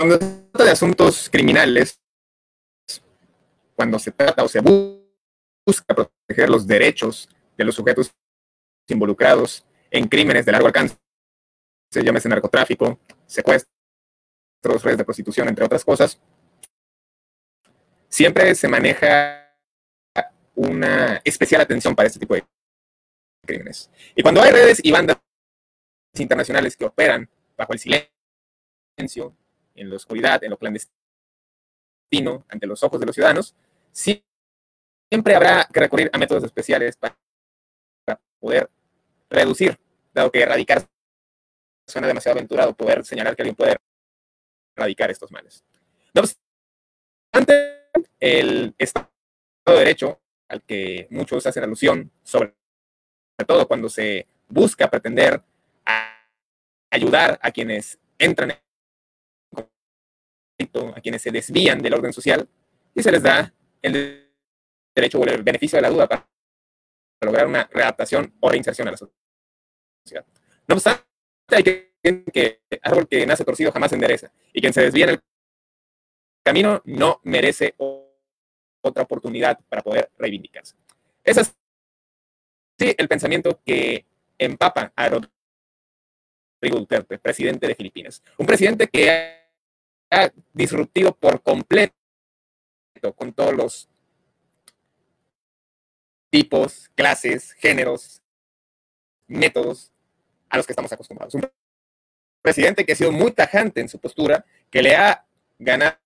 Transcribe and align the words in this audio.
Cuando 0.00 0.16
se 0.16 0.32
trata 0.50 0.64
de 0.64 0.70
asuntos 0.70 1.28
criminales, 1.28 2.00
cuando 3.76 3.98
se 3.98 4.10
trata 4.10 4.42
o 4.42 4.48
se 4.48 4.60
busca 4.60 5.94
proteger 5.94 6.48
los 6.48 6.66
derechos 6.66 7.28
de 7.58 7.64
los 7.64 7.74
sujetos 7.74 8.10
involucrados 8.88 9.66
en 9.90 10.08
crímenes 10.08 10.46
de 10.46 10.52
largo 10.52 10.68
alcance, 10.68 10.96
se 11.90 12.02
llama 12.02 12.18
ese 12.18 12.30
narcotráfico, 12.30 12.98
secuestros, 13.26 13.68
redes 14.82 14.96
de 14.96 15.04
prostitución, 15.04 15.48
entre 15.48 15.66
otras 15.66 15.84
cosas, 15.84 16.18
siempre 18.08 18.54
se 18.54 18.68
maneja 18.68 19.54
una 20.54 21.20
especial 21.24 21.60
atención 21.60 21.94
para 21.94 22.06
este 22.06 22.18
tipo 22.18 22.32
de 22.32 22.46
crímenes. 23.46 23.90
Y 24.16 24.22
cuando 24.22 24.40
hay 24.40 24.50
redes 24.50 24.80
y 24.82 24.92
bandas 24.92 25.18
internacionales 26.14 26.74
que 26.74 26.86
operan 26.86 27.28
bajo 27.54 27.74
el 27.74 27.78
silencio, 27.78 29.36
en 29.74 29.90
la 29.90 29.96
oscuridad, 29.96 30.42
en 30.44 30.50
lo 30.50 30.58
clandestino, 30.58 32.44
ante 32.48 32.66
los 32.66 32.82
ojos 32.82 33.00
de 33.00 33.06
los 33.06 33.14
ciudadanos, 33.14 33.54
siempre 33.92 35.34
habrá 35.34 35.68
que 35.72 35.80
recurrir 35.80 36.10
a 36.12 36.18
métodos 36.18 36.44
especiales 36.44 36.96
para, 36.96 37.16
poder 38.38 38.70
reducir, 39.28 39.78
dado 40.12 40.30
que 40.30 40.40
erradicar 40.40 40.86
suena 41.86 42.06
demasiado 42.06 42.38
aventurado, 42.38 42.74
poder 42.74 43.04
señalar 43.04 43.36
que 43.36 43.42
alguien 43.42 43.56
puede 43.56 43.76
erradicar 44.76 45.10
estos 45.10 45.30
males. 45.30 45.64
No 46.14 46.22
obstante, 46.22 47.90
el 48.18 48.74
Estado 48.78 49.08
de 49.66 49.74
Derecho, 49.74 50.20
al 50.48 50.62
que 50.62 51.06
muchos 51.10 51.46
hacen 51.46 51.64
alusión, 51.64 52.10
sobre 52.22 52.54
todo 53.46 53.66
cuando 53.66 53.88
se 53.88 54.26
busca 54.48 54.90
pretender 54.90 55.42
ayudar 56.90 57.38
a 57.42 57.50
quienes 57.50 57.98
entran 58.18 58.50
en 58.50 58.58
a 60.94 61.00
quienes 61.00 61.22
se 61.22 61.30
desvían 61.30 61.80
del 61.80 61.94
orden 61.94 62.12
social 62.12 62.48
y 62.94 63.02
se 63.02 63.12
les 63.12 63.22
da 63.22 63.52
el 63.82 64.30
derecho 64.94 65.18
o 65.18 65.24
el 65.24 65.42
beneficio 65.42 65.76
de 65.76 65.82
la 65.82 65.90
duda 65.90 66.06
para 66.08 66.26
lograr 67.22 67.46
una 67.46 67.68
readaptación 67.72 68.34
o 68.40 68.50
reinserción 68.50 68.88
a 68.88 68.92
la 68.92 68.96
sociedad. 68.96 70.26
No 70.66 70.74
obstante, 70.74 71.04
hay 71.48 71.62
que 71.62 71.90
que 72.32 72.62
árbol 72.82 73.06
que 73.08 73.26
nace 73.26 73.44
torcido 73.44 73.72
jamás 73.72 73.92
endereza 73.92 74.32
y 74.52 74.60
quien 74.60 74.72
se 74.72 74.82
desvía 74.82 75.04
en 75.04 75.10
el 75.10 75.22
camino 76.42 76.80
no 76.86 77.20
merece 77.24 77.74
otra 77.76 79.02
oportunidad 79.02 79.58
para 79.68 79.82
poder 79.82 80.10
reivindicarse. 80.16 80.76
Es 81.22 81.36
sí, 82.78 82.94
el 82.96 83.08
pensamiento 83.08 83.60
que 83.64 84.06
empapa 84.38 84.92
a 84.96 85.08
Rodrigo 85.08 85.28
Duterte, 86.78 87.18
presidente 87.18 87.66
de 87.66 87.74
Filipinas. 87.74 88.22
Un 88.38 88.46
presidente 88.46 88.88
que 88.88 89.39
disruptivo 90.52 91.12
por 91.12 91.42
completo 91.42 91.94
con 93.16 93.32
todos 93.32 93.54
los 93.54 93.88
tipos, 96.30 96.90
clases, 96.94 97.52
géneros, 97.52 98.22
métodos 99.26 99.92
a 100.48 100.56
los 100.56 100.66
que 100.66 100.72
estamos 100.72 100.92
acostumbrados. 100.92 101.34
Un 101.34 101.50
presidente 102.42 102.84
que 102.84 102.92
ha 102.92 102.96
sido 102.96 103.12
muy 103.12 103.32
tajante 103.32 103.80
en 103.80 103.88
su 103.88 103.98
postura, 103.98 104.44
que 104.70 104.82
le 104.82 104.96
ha 104.96 105.26
ganado 105.58 105.96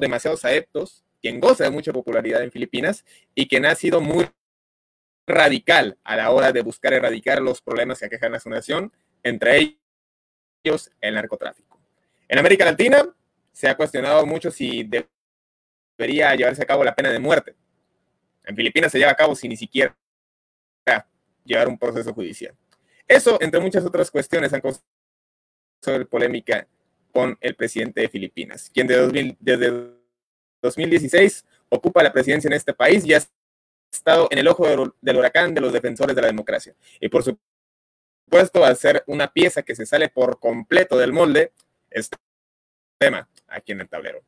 demasiados 0.00 0.44
adeptos, 0.44 1.04
quien 1.20 1.40
goza 1.40 1.64
de 1.64 1.70
mucha 1.70 1.92
popularidad 1.92 2.42
en 2.42 2.50
Filipinas 2.50 3.04
y 3.34 3.48
quien 3.48 3.66
ha 3.66 3.74
sido 3.74 4.00
muy 4.00 4.28
radical 5.26 5.98
a 6.02 6.16
la 6.16 6.30
hora 6.30 6.52
de 6.52 6.62
buscar 6.62 6.92
erradicar 6.92 7.40
los 7.40 7.62
problemas 7.62 8.00
que 8.00 8.06
aquejan 8.06 8.34
a 8.34 8.40
su 8.40 8.50
nación, 8.50 8.92
entre 9.22 9.78
ellos 10.64 10.90
el 11.00 11.14
narcotráfico. 11.14 11.71
En 12.32 12.38
América 12.38 12.64
Latina 12.64 13.06
se 13.52 13.68
ha 13.68 13.76
cuestionado 13.76 14.24
mucho 14.24 14.50
si 14.50 14.88
debería 15.98 16.34
llevarse 16.34 16.62
a 16.62 16.64
cabo 16.64 16.82
la 16.82 16.94
pena 16.94 17.10
de 17.10 17.18
muerte. 17.18 17.54
En 18.44 18.56
Filipinas 18.56 18.90
se 18.90 18.98
lleva 18.98 19.10
a 19.10 19.14
cabo 19.14 19.34
sin 19.34 19.50
ni 19.50 19.56
siquiera 19.58 19.94
llevar 21.44 21.68
un 21.68 21.78
proceso 21.78 22.14
judicial. 22.14 22.56
Eso, 23.06 23.36
entre 23.42 23.60
muchas 23.60 23.84
otras 23.84 24.10
cuestiones, 24.10 24.50
han 24.54 24.62
causado 24.62 24.82
polémica 26.08 26.66
con 27.12 27.36
el 27.38 27.54
presidente 27.54 28.00
de 28.00 28.08
Filipinas, 28.08 28.70
quien 28.72 28.86
desde 28.86 29.90
2016 30.62 31.44
ocupa 31.68 32.02
la 32.02 32.14
presidencia 32.14 32.48
en 32.48 32.54
este 32.54 32.72
país 32.72 33.04
y 33.04 33.12
ha 33.12 33.22
estado 33.92 34.28
en 34.30 34.38
el 34.38 34.48
ojo 34.48 34.94
del 35.02 35.16
huracán 35.18 35.52
de 35.52 35.60
los 35.60 35.70
defensores 35.74 36.16
de 36.16 36.22
la 36.22 36.28
democracia. 36.28 36.74
Y 36.98 37.10
por 37.10 37.24
supuesto, 37.24 38.64
al 38.64 38.78
ser 38.78 39.04
una 39.06 39.30
pieza 39.30 39.60
que 39.60 39.76
se 39.76 39.84
sale 39.84 40.08
por 40.08 40.40
completo 40.40 40.96
del 40.96 41.12
molde, 41.12 41.52
este 41.94 42.16
tema 43.02 43.28
aquí 43.48 43.72
en 43.72 43.80
el 43.80 43.88
tablero. 43.88 44.22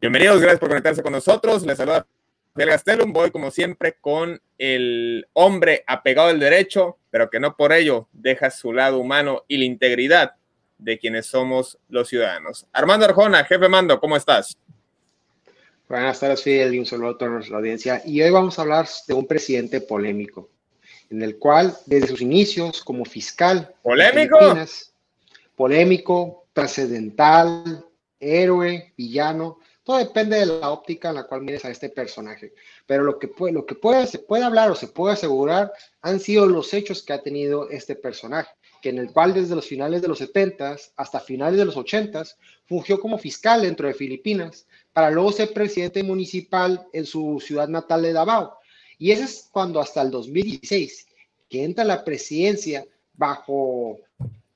Bienvenidos, 0.00 0.40
gracias 0.40 0.58
por 0.58 0.70
conectarse 0.70 1.04
con 1.04 1.12
nosotros. 1.12 1.64
Les 1.64 1.78
saluda 1.78 2.04
Miguel 2.56 2.70
Gastelum. 2.70 3.12
Voy, 3.12 3.30
como 3.30 3.52
siempre, 3.52 3.96
con 4.00 4.42
el 4.58 5.24
hombre 5.34 5.84
apegado 5.86 6.30
al 6.30 6.40
derecho, 6.40 6.98
pero 7.10 7.30
que 7.30 7.38
no 7.38 7.54
por 7.56 7.72
ello 7.72 8.08
deja 8.10 8.50
su 8.50 8.72
lado 8.72 8.98
humano 8.98 9.44
y 9.46 9.58
la 9.58 9.66
integridad 9.66 10.32
de 10.78 10.98
quienes 10.98 11.26
somos 11.26 11.78
los 11.88 12.08
ciudadanos. 12.08 12.66
Armando 12.72 13.06
Arjona, 13.06 13.44
jefe 13.44 13.68
mando, 13.68 14.00
¿cómo 14.00 14.16
estás? 14.16 14.58
Buenas 15.88 16.18
tardes, 16.18 16.42
Fidel, 16.42 16.74
y 16.74 16.80
un 16.80 16.86
saludo 16.86 17.10
a 17.10 17.18
toda 17.18 17.30
nuestra 17.30 17.58
audiencia. 17.58 18.02
Y 18.04 18.20
hoy 18.20 18.30
vamos 18.30 18.58
a 18.58 18.62
hablar 18.62 18.88
de 19.06 19.14
un 19.14 19.28
presidente 19.28 19.80
polémico, 19.80 20.50
en 21.08 21.22
el 21.22 21.38
cual, 21.38 21.72
desde 21.86 22.08
sus 22.08 22.20
inicios 22.20 22.82
como 22.82 23.04
fiscal, 23.04 23.76
polémico, 23.80 24.56
polémico, 25.54 26.46
trascendental, 26.52 27.84
héroe, 28.20 28.92
villano, 28.96 29.58
todo 29.88 29.96
depende 29.96 30.38
de 30.38 30.44
la 30.44 30.70
óptica 30.70 31.08
en 31.08 31.14
la 31.14 31.26
cual 31.26 31.40
mires 31.40 31.64
a 31.64 31.70
este 31.70 31.88
personaje. 31.88 32.52
Pero 32.86 33.04
lo 33.04 33.18
que, 33.18 33.26
puede, 33.26 33.54
lo 33.54 33.64
que 33.64 33.74
puede, 33.74 34.06
se 34.06 34.18
puede 34.18 34.44
hablar 34.44 34.70
o 34.70 34.74
se 34.74 34.88
puede 34.88 35.14
asegurar 35.14 35.72
han 36.02 36.20
sido 36.20 36.44
los 36.44 36.74
hechos 36.74 37.02
que 37.02 37.14
ha 37.14 37.22
tenido 37.22 37.70
este 37.70 37.96
personaje, 37.96 38.50
que 38.82 38.90
en 38.90 38.98
el 38.98 39.10
cual 39.10 39.32
desde 39.32 39.54
los 39.54 39.66
finales 39.66 40.02
de 40.02 40.08
los 40.08 40.18
70 40.18 40.76
hasta 40.94 41.20
finales 41.20 41.58
de 41.58 41.64
los 41.64 41.78
80 41.78 42.22
fungió 42.66 43.00
como 43.00 43.16
fiscal 43.16 43.62
dentro 43.62 43.88
de 43.88 43.94
Filipinas, 43.94 44.66
para 44.92 45.10
luego 45.10 45.32
ser 45.32 45.54
presidente 45.54 46.02
municipal 46.02 46.86
en 46.92 47.06
su 47.06 47.42
ciudad 47.42 47.68
natal 47.68 48.02
de 48.02 48.12
Davao. 48.12 48.58
Y 48.98 49.12
ese 49.12 49.24
es 49.24 49.48
cuando 49.50 49.80
hasta 49.80 50.02
el 50.02 50.10
2016, 50.10 51.06
que 51.48 51.64
entra 51.64 51.84
la 51.84 52.04
presidencia 52.04 52.84
bajo 53.14 54.00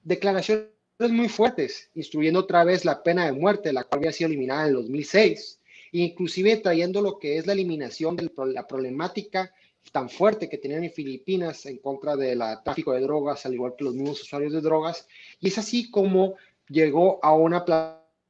declaración 0.03 0.72
muy 1.11 1.29
fuertes, 1.29 1.91
instruyendo 1.95 2.41
otra 2.41 2.65
vez 2.65 2.85
la 2.85 3.03
pena 3.03 3.27
de 3.27 3.33
muerte, 3.33 3.73
la 3.73 3.85
cual 3.85 4.01
había 4.01 4.13
sido 4.13 4.29
eliminada 4.29 4.63
en 4.63 4.69
el 4.69 4.75
2006, 4.75 5.61
inclusive 5.93 6.57
trayendo 6.59 7.03
lo 7.03 7.19
que 7.19 7.39
es 7.39 7.47
la 7.47 7.55
eliminación 7.55 8.17
de 8.17 8.31
la 8.47 8.67
problemática 8.67 9.53
tan 9.91 10.09
fuerte 10.09 10.49
que 10.49 10.59
tenían 10.59 10.85
en 10.85 10.93
Filipinas 10.93 11.67
en 11.67 11.79
contra 11.79 12.15
del 12.15 12.41
tráfico 12.65 12.93
de 12.93 13.01
drogas, 13.01 13.45
al 13.45 13.55
igual 13.55 13.75
que 13.77 13.85
los 13.85 13.95
mismos 13.95 14.23
usuarios 14.23 14.53
de 14.53 14.61
drogas, 14.61 15.09
y 15.41 15.49
es 15.49 15.59
así 15.59 15.91
como 15.91 16.37
llegó 16.69 17.19
a 17.23 17.35
una 17.35 17.65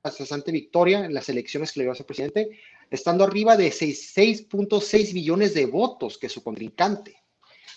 bastante 0.03 0.51
victoria 0.51 1.05
en 1.05 1.15
las 1.15 1.29
elecciones 1.29 1.73
que 1.73 1.81
le 1.81 1.85
dio 1.85 1.93
a 1.93 1.97
ser 1.97 2.07
presidente, 2.07 2.51
estando 2.91 3.25
arriba 3.25 3.57
de 3.57 3.69
6.6 3.69 5.13
billones 5.13 5.55
de 5.55 5.67
votos 5.67 6.19
que 6.19 6.29
su 6.29 6.43
contrincante. 6.43 7.22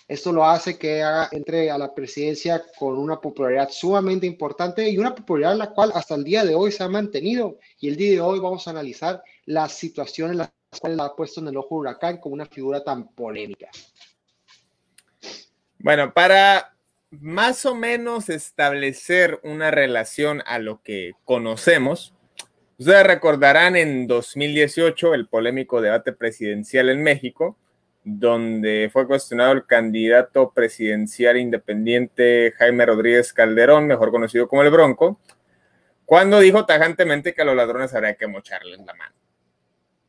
Esto 0.08 0.32
lo 0.32 0.44
hace 0.44 0.78
que 0.78 1.02
entre 1.32 1.68
a 1.68 1.78
la 1.78 1.92
presidencia 1.92 2.62
con 2.78 2.96
una 2.96 3.20
popularidad 3.20 3.70
sumamente 3.70 4.24
importante 4.24 4.88
y 4.88 4.98
una 4.98 5.14
popularidad 5.14 5.56
la 5.56 5.70
cual 5.70 5.90
hasta 5.94 6.14
el 6.14 6.22
día 6.22 6.44
de 6.44 6.54
hoy 6.54 6.70
se 6.70 6.84
ha 6.84 6.88
mantenido. 6.88 7.58
Y 7.80 7.88
el 7.88 7.96
día 7.96 8.12
de 8.12 8.20
hoy 8.20 8.38
vamos 8.38 8.68
a 8.68 8.70
analizar 8.70 9.22
las 9.46 9.72
situaciones 9.72 10.32
en 10.32 10.38
las 10.38 10.52
cuales 10.80 10.96
la 10.96 11.06
ha 11.06 11.16
puesto 11.16 11.40
en 11.40 11.48
el 11.48 11.56
ojo 11.56 11.74
huracán 11.74 12.18
como 12.18 12.34
una 12.34 12.46
figura 12.46 12.84
tan 12.84 13.08
polémica. 13.08 13.68
Bueno, 15.78 16.14
para 16.14 16.76
más 17.10 17.66
o 17.66 17.74
menos 17.74 18.28
establecer 18.28 19.40
una 19.42 19.72
relación 19.72 20.42
a 20.46 20.60
lo 20.60 20.82
que 20.82 21.12
conocemos, 21.24 22.14
ustedes 22.78 23.06
recordarán 23.06 23.74
en 23.74 24.06
2018 24.06 25.14
el 25.14 25.26
polémico 25.26 25.80
debate 25.80 26.12
presidencial 26.12 26.90
en 26.90 27.02
México, 27.02 27.58
donde 28.08 28.88
fue 28.92 29.04
cuestionado 29.08 29.50
el 29.50 29.66
candidato 29.66 30.52
presidencial 30.52 31.36
independiente 31.38 32.54
Jaime 32.56 32.86
Rodríguez 32.86 33.32
Calderón, 33.32 33.88
mejor 33.88 34.12
conocido 34.12 34.46
como 34.46 34.62
el 34.62 34.70
Bronco, 34.70 35.20
cuando 36.04 36.38
dijo 36.38 36.64
tajantemente 36.64 37.34
que 37.34 37.42
a 37.42 37.44
los 37.44 37.56
ladrones 37.56 37.92
habría 37.94 38.14
que 38.14 38.28
mocharles 38.28 38.78
la 38.78 38.94
mano. 38.94 39.16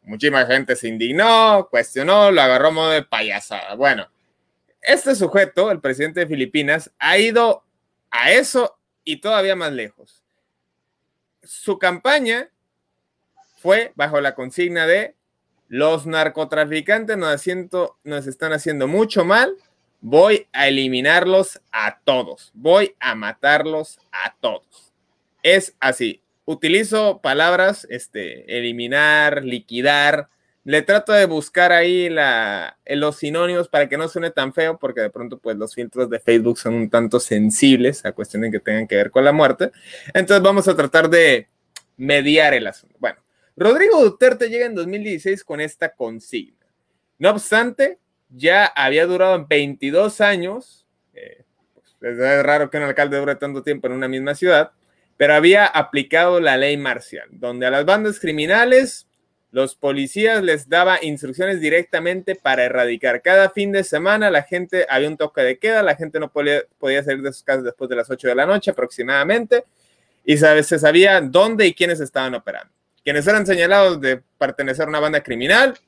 Muchísima 0.04 0.46
gente 0.46 0.76
se 0.76 0.90
indignó, 0.90 1.68
cuestionó, 1.72 2.30
lo 2.30 2.40
agarró 2.40 2.72
modo 2.72 2.92
de 2.92 3.02
payasada. 3.02 3.74
Bueno, 3.74 4.08
este 4.80 5.16
sujeto, 5.16 5.72
el 5.72 5.82
presidente 5.82 6.20
de 6.20 6.28
Filipinas, 6.28 6.92
ha 7.00 7.18
ido 7.18 7.64
a 8.12 8.32
eso 8.32 8.78
y 9.04 9.18
todavía 9.22 9.56
más 9.56 9.74
lejos. 9.74 10.24
Su 11.42 11.80
campaña 11.80 12.52
fue 13.56 13.92
bajo 13.96 14.22
la 14.22 14.36
consigna 14.36 14.86
de 14.86 15.17
los 15.68 16.06
narcotraficantes 16.06 17.18
nos, 17.18 18.28
están 18.28 18.54
haciendo 18.54 18.88
mucho 18.88 19.25
mal, 19.25 19.56
voy 20.02 20.48
a 20.54 20.68
eliminarlos 20.68 21.62
a 21.72 22.00
todos, 22.04 22.52
voy 22.54 22.96
a 23.00 23.16
matarlos 23.16 24.00
a 24.12 24.36
todos. 24.40 24.94
Es 25.44 25.75
así. 25.80 26.22
Utilizo 26.46 27.19
palabras, 27.22 27.86
este, 27.90 28.58
eliminar, 28.58 29.44
liquidar. 29.44 30.30
Le 30.64 30.81
trato 30.81 31.12
de 31.14 31.25
buscar 31.25 31.72
ahí 31.72 32.10
los 32.88 33.18
sinónimos 33.18 33.68
para 33.68 33.88
que 33.88 33.98
no 33.98 34.08
suene 34.08 34.31
tan 34.31 34.54
feo, 34.54 34.78
porque 34.78 35.02
de 35.02 35.10
pronto, 35.10 35.38
pues 35.38 35.58
los 35.58 35.74
filtros 35.74 36.10
de 36.10 36.20
Facebook 36.20 36.58
son 36.58 36.74
un 36.74 36.90
tanto 36.90 37.20
sensibles 37.20 38.06
a 38.06 38.12
cuestiones 38.12 38.52
que 38.52 38.60
tengan 38.60 38.88
que 38.88 38.96
ver 38.96 39.12
con 39.12 39.24
la 39.24 39.31
muerte. 39.31 39.72
Entonces, 40.13 40.44
vamos 40.44 40.68
a 40.68 40.75
tratar 40.75 41.10
de 41.10 41.48
mediar 41.98 42.54
el 42.54 42.68
asunto. 42.68 42.96
Bueno, 43.00 43.18
Rodrigo 43.57 44.04
Duterte 44.04 44.50
llega 44.50 44.68
en 44.68 44.75
2016 44.75 45.44
con 45.44 45.59
esta 45.59 45.89
consigna. 45.89 46.68
No 47.18 47.31
obstante, 47.31 47.98
ya 48.30 48.68
había 48.68 49.07
durado 49.07 49.48
22 49.48 50.21
años. 50.21 50.86
Eh, 51.15 51.44
pues, 51.74 52.19
es 52.19 52.44
raro 52.44 52.69
que 52.69 52.77
un 52.77 52.83
alcalde 52.83 53.18
dure 53.18 53.36
tanto 53.36 53.63
tiempo 53.63 53.88
en 53.88 53.94
una 53.94 54.07
misma 54.07 54.36
ciudad, 54.36 54.74
pero 55.18 55.33
había 55.33 55.65
aplicado 55.65 56.39
la 56.39 56.56
ley 56.56 56.77
marcial, 56.77 57.27
donde 57.31 57.65
a 57.65 57.71
las 57.71 57.83
bandas 57.83 58.19
criminales 58.19 59.07
los 59.50 59.74
policías 59.74 60.44
les 60.44 60.69
daba 60.69 61.03
instrucciones 61.03 61.60
directamente 61.60 62.36
para 62.36 62.63
erradicar. 62.63 63.24
Cada 63.24 63.50
fin 63.50 63.71
de 63.71 63.83
semana 63.83 64.30
la 64.30 64.44
gente, 64.44 64.86
había 64.88 65.07
un 65.07 65.18
toque 65.18 65.42
de 65.42 65.57
queda, 65.57 65.81
la 65.81 65.95
gente 65.95 66.19
no 66.19 66.31
podía, 66.31 66.63
salir 67.03 67.24
de 67.24 67.33
sus 67.33 67.42
casas 67.42 67.63
después 67.63 67.89
de 67.89 67.95
las 67.95 68.07
8 68.07 68.27
de 68.27 68.36
la 68.36 68.45
noche 68.45 68.69
aproximadamente, 68.69 69.63
y 70.24 70.38
se 70.38 70.77
sabía 70.77 71.21
dónde 71.21 71.65
y 71.65 71.74
quiénes 71.74 72.00
estaban 72.01 72.36
operando. 72.36 72.76
Quienes 73.07 73.25
eran 73.25 73.45
señalados 73.45 74.01
de 74.01 74.21
pertenecer 74.38 74.83
a 74.83 74.89
una 74.89 75.00
banda 75.00 75.24
criminal, 75.24 75.80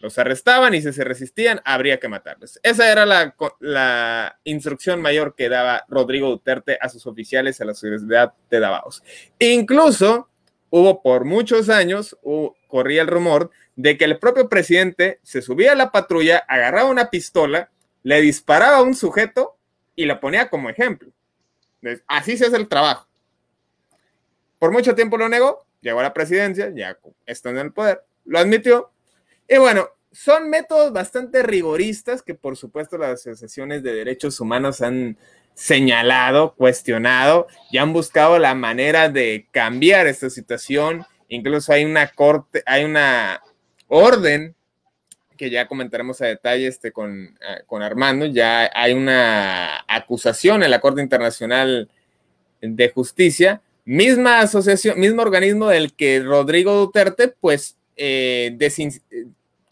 los 0.00 0.18
arrestaban 0.18 0.74
y 0.74 0.82
si 0.82 0.92
se 0.92 1.04
resistían, 1.04 1.60
habría 1.64 2.00
que 2.00 2.08
matarlos. 2.08 2.58
Esa 2.64 2.90
era 2.90 3.06
la, 3.06 4.36
instrucción 4.42 5.00
mayor 5.00 5.36
que 5.36 5.48
daba 5.48 5.84
Rodrigo 5.86 6.28
Duterte 6.28 6.76
a 6.80 6.88
sus 6.88 7.06
oficiales 7.06 7.60
a 7.60 7.66
la 7.66 7.74
Universidad 7.80 8.32
de 8.50 8.58
Davaos. 8.58 9.04
Incluso 9.38 10.28
hubo 10.70 11.02
por 11.02 11.24
muchos 11.24 11.68
años, 11.68 12.18
corría 12.66 13.02
el 13.02 13.06
rumor 13.06 13.52
de 13.76 13.96
que 13.96 14.06
el 14.06 14.18
propio 14.18 14.48
presidente 14.48 15.20
se 15.22 15.42
subía 15.42 15.70
a 15.70 15.76
la 15.76 15.92
patrulla, 15.92 16.38
agarraba 16.48 16.90
una 16.90 17.10
pistola, 17.10 17.70
le 18.02 18.20
disparaba 18.20 18.78
a 18.78 18.82
un 18.82 18.96
sujeto 18.96 19.56
y 19.94 20.04
la 20.04 20.18
ponía 20.18 20.50
como 20.50 20.68
ejemplo. 20.68 21.12
Así 22.08 22.36
se 22.36 22.46
hace 22.46 22.56
el 22.56 22.66
trabajo. 22.66 23.06
Por 24.58 24.72
mucho 24.72 24.96
tiempo 24.96 25.16
lo 25.16 25.28
negó, 25.28 25.64
llegó 25.80 26.00
a 26.00 26.04
la 26.04 26.14
presidencia, 26.14 26.70
ya 26.74 26.98
está 27.26 27.50
en 27.50 27.58
el 27.58 27.72
poder, 27.72 28.02
lo 28.24 28.38
admitió. 28.38 28.90
Y 29.48 29.58
bueno, 29.58 29.88
son 30.12 30.50
métodos 30.50 30.92
bastante 30.92 31.42
rigoristas 31.42 32.22
que 32.22 32.34
por 32.34 32.56
supuesto 32.56 32.98
las 32.98 33.26
asociaciones 33.26 33.82
de 33.82 33.94
derechos 33.94 34.40
humanos 34.40 34.82
han 34.82 35.16
señalado, 35.54 36.54
cuestionado 36.54 37.46
y 37.70 37.78
han 37.78 37.92
buscado 37.92 38.38
la 38.38 38.54
manera 38.54 39.08
de 39.08 39.46
cambiar 39.50 40.06
esta 40.06 40.30
situación. 40.30 41.04
Incluso 41.28 41.72
hay 41.72 41.84
una 41.84 42.08
corte, 42.08 42.62
hay 42.66 42.84
una 42.84 43.42
orden 43.88 44.54
que 45.36 45.50
ya 45.50 45.66
comentaremos 45.66 46.20
a 46.20 46.26
detalle 46.26 46.66
este, 46.66 46.92
con, 46.92 47.38
eh, 47.40 47.62
con 47.66 47.82
Armando, 47.82 48.26
ya 48.26 48.70
hay 48.74 48.92
una 48.92 49.84
acusación 49.88 50.62
en 50.62 50.70
la 50.70 50.80
Corte 50.80 51.00
Internacional 51.00 51.88
de 52.60 52.90
Justicia 52.90 53.62
Misma 53.90 54.38
asociación, 54.38 55.00
mismo 55.00 55.20
organismo 55.20 55.66
del 55.66 55.92
que 55.92 56.20
Rodrigo 56.20 56.76
Duterte, 56.76 57.26
pues, 57.26 57.76
eh, 57.96 58.56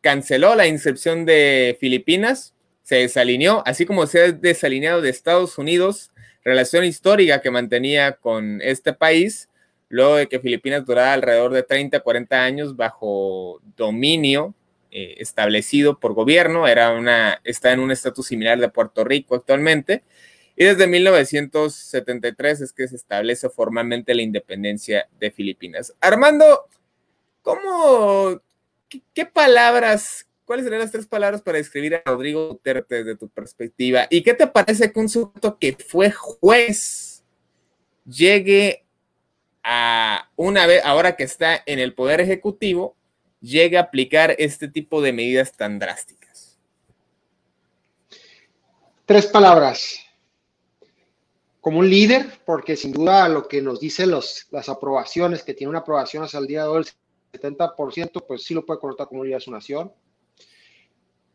canceló 0.00 0.56
la 0.56 0.66
inscripción 0.66 1.24
de 1.24 1.76
Filipinas, 1.78 2.52
se 2.82 2.96
desalineó, 2.96 3.62
así 3.64 3.86
como 3.86 4.08
se 4.08 4.20
ha 4.20 4.32
desalineado 4.32 5.02
de 5.02 5.10
Estados 5.10 5.56
Unidos, 5.56 6.10
relación 6.42 6.84
histórica 6.84 7.40
que 7.40 7.52
mantenía 7.52 8.14
con 8.14 8.60
este 8.60 8.92
país, 8.92 9.48
luego 9.88 10.16
de 10.16 10.26
que 10.26 10.40
Filipinas 10.40 10.84
durara 10.84 11.12
alrededor 11.12 11.52
de 11.52 11.62
30, 11.62 12.00
40 12.00 12.42
años 12.42 12.74
bajo 12.74 13.60
dominio 13.76 14.52
eh, 14.90 15.14
establecido 15.18 16.00
por 16.00 16.14
gobierno, 16.14 16.66
era 16.66 16.90
una, 16.90 17.40
está 17.44 17.72
en 17.72 17.78
un 17.78 17.92
estatus 17.92 18.26
similar 18.26 18.58
de 18.58 18.68
Puerto 18.68 19.04
Rico 19.04 19.36
actualmente, 19.36 20.02
y 20.60 20.64
desde 20.64 20.88
1973 20.88 22.62
es 22.62 22.72
que 22.72 22.88
se 22.88 22.96
establece 22.96 23.48
formalmente 23.48 24.12
la 24.12 24.22
independencia 24.22 25.08
de 25.20 25.30
Filipinas. 25.30 25.94
Armando, 26.00 26.66
¿cómo, 27.42 28.40
qué, 29.14 29.24
palabras, 29.24 30.26
cuáles 30.44 30.64
serían 30.64 30.82
las 30.82 30.90
tres 30.90 31.06
palabras 31.06 31.42
para 31.42 31.58
describir 31.58 31.94
a 31.94 32.02
Rodrigo 32.04 32.48
Duterte 32.48 33.04
desde 33.04 33.16
tu 33.16 33.28
perspectiva? 33.28 34.08
¿Y 34.10 34.24
qué 34.24 34.34
te 34.34 34.48
parece 34.48 34.92
que 34.92 34.98
un 34.98 35.08
sujeto 35.08 35.60
que 35.60 35.76
fue 35.76 36.10
juez 36.10 37.22
llegue 38.04 38.84
a 39.62 40.28
una 40.34 40.66
vez, 40.66 40.84
ahora 40.84 41.14
que 41.14 41.22
está 41.22 41.62
en 41.66 41.78
el 41.78 41.94
poder 41.94 42.20
ejecutivo, 42.20 42.96
llegue 43.40 43.78
a 43.78 43.82
aplicar 43.82 44.34
este 44.38 44.66
tipo 44.66 45.02
de 45.02 45.12
medidas 45.12 45.52
tan 45.52 45.78
drásticas? 45.78 46.58
Tres 49.06 49.26
palabras 49.26 50.00
como 51.68 51.80
un 51.80 51.90
líder, 51.90 52.24
porque 52.46 52.76
sin 52.76 52.92
duda 52.92 53.28
lo 53.28 53.46
que 53.46 53.60
nos 53.60 53.78
dicen 53.78 54.10
los, 54.10 54.46
las 54.52 54.70
aprobaciones, 54.70 55.42
que 55.42 55.52
tiene 55.52 55.68
una 55.68 55.80
aprobación 55.80 56.24
hasta 56.24 56.38
el 56.38 56.46
día 56.46 56.62
de 56.62 56.68
hoy, 56.70 56.86
el 57.30 57.40
70%, 57.42 58.24
pues 58.26 58.42
sí 58.42 58.54
lo 58.54 58.64
puede 58.64 58.80
contar 58.80 59.06
como 59.06 59.22
líder 59.22 59.36
de 59.36 59.44
su 59.44 59.50
nación. 59.50 59.92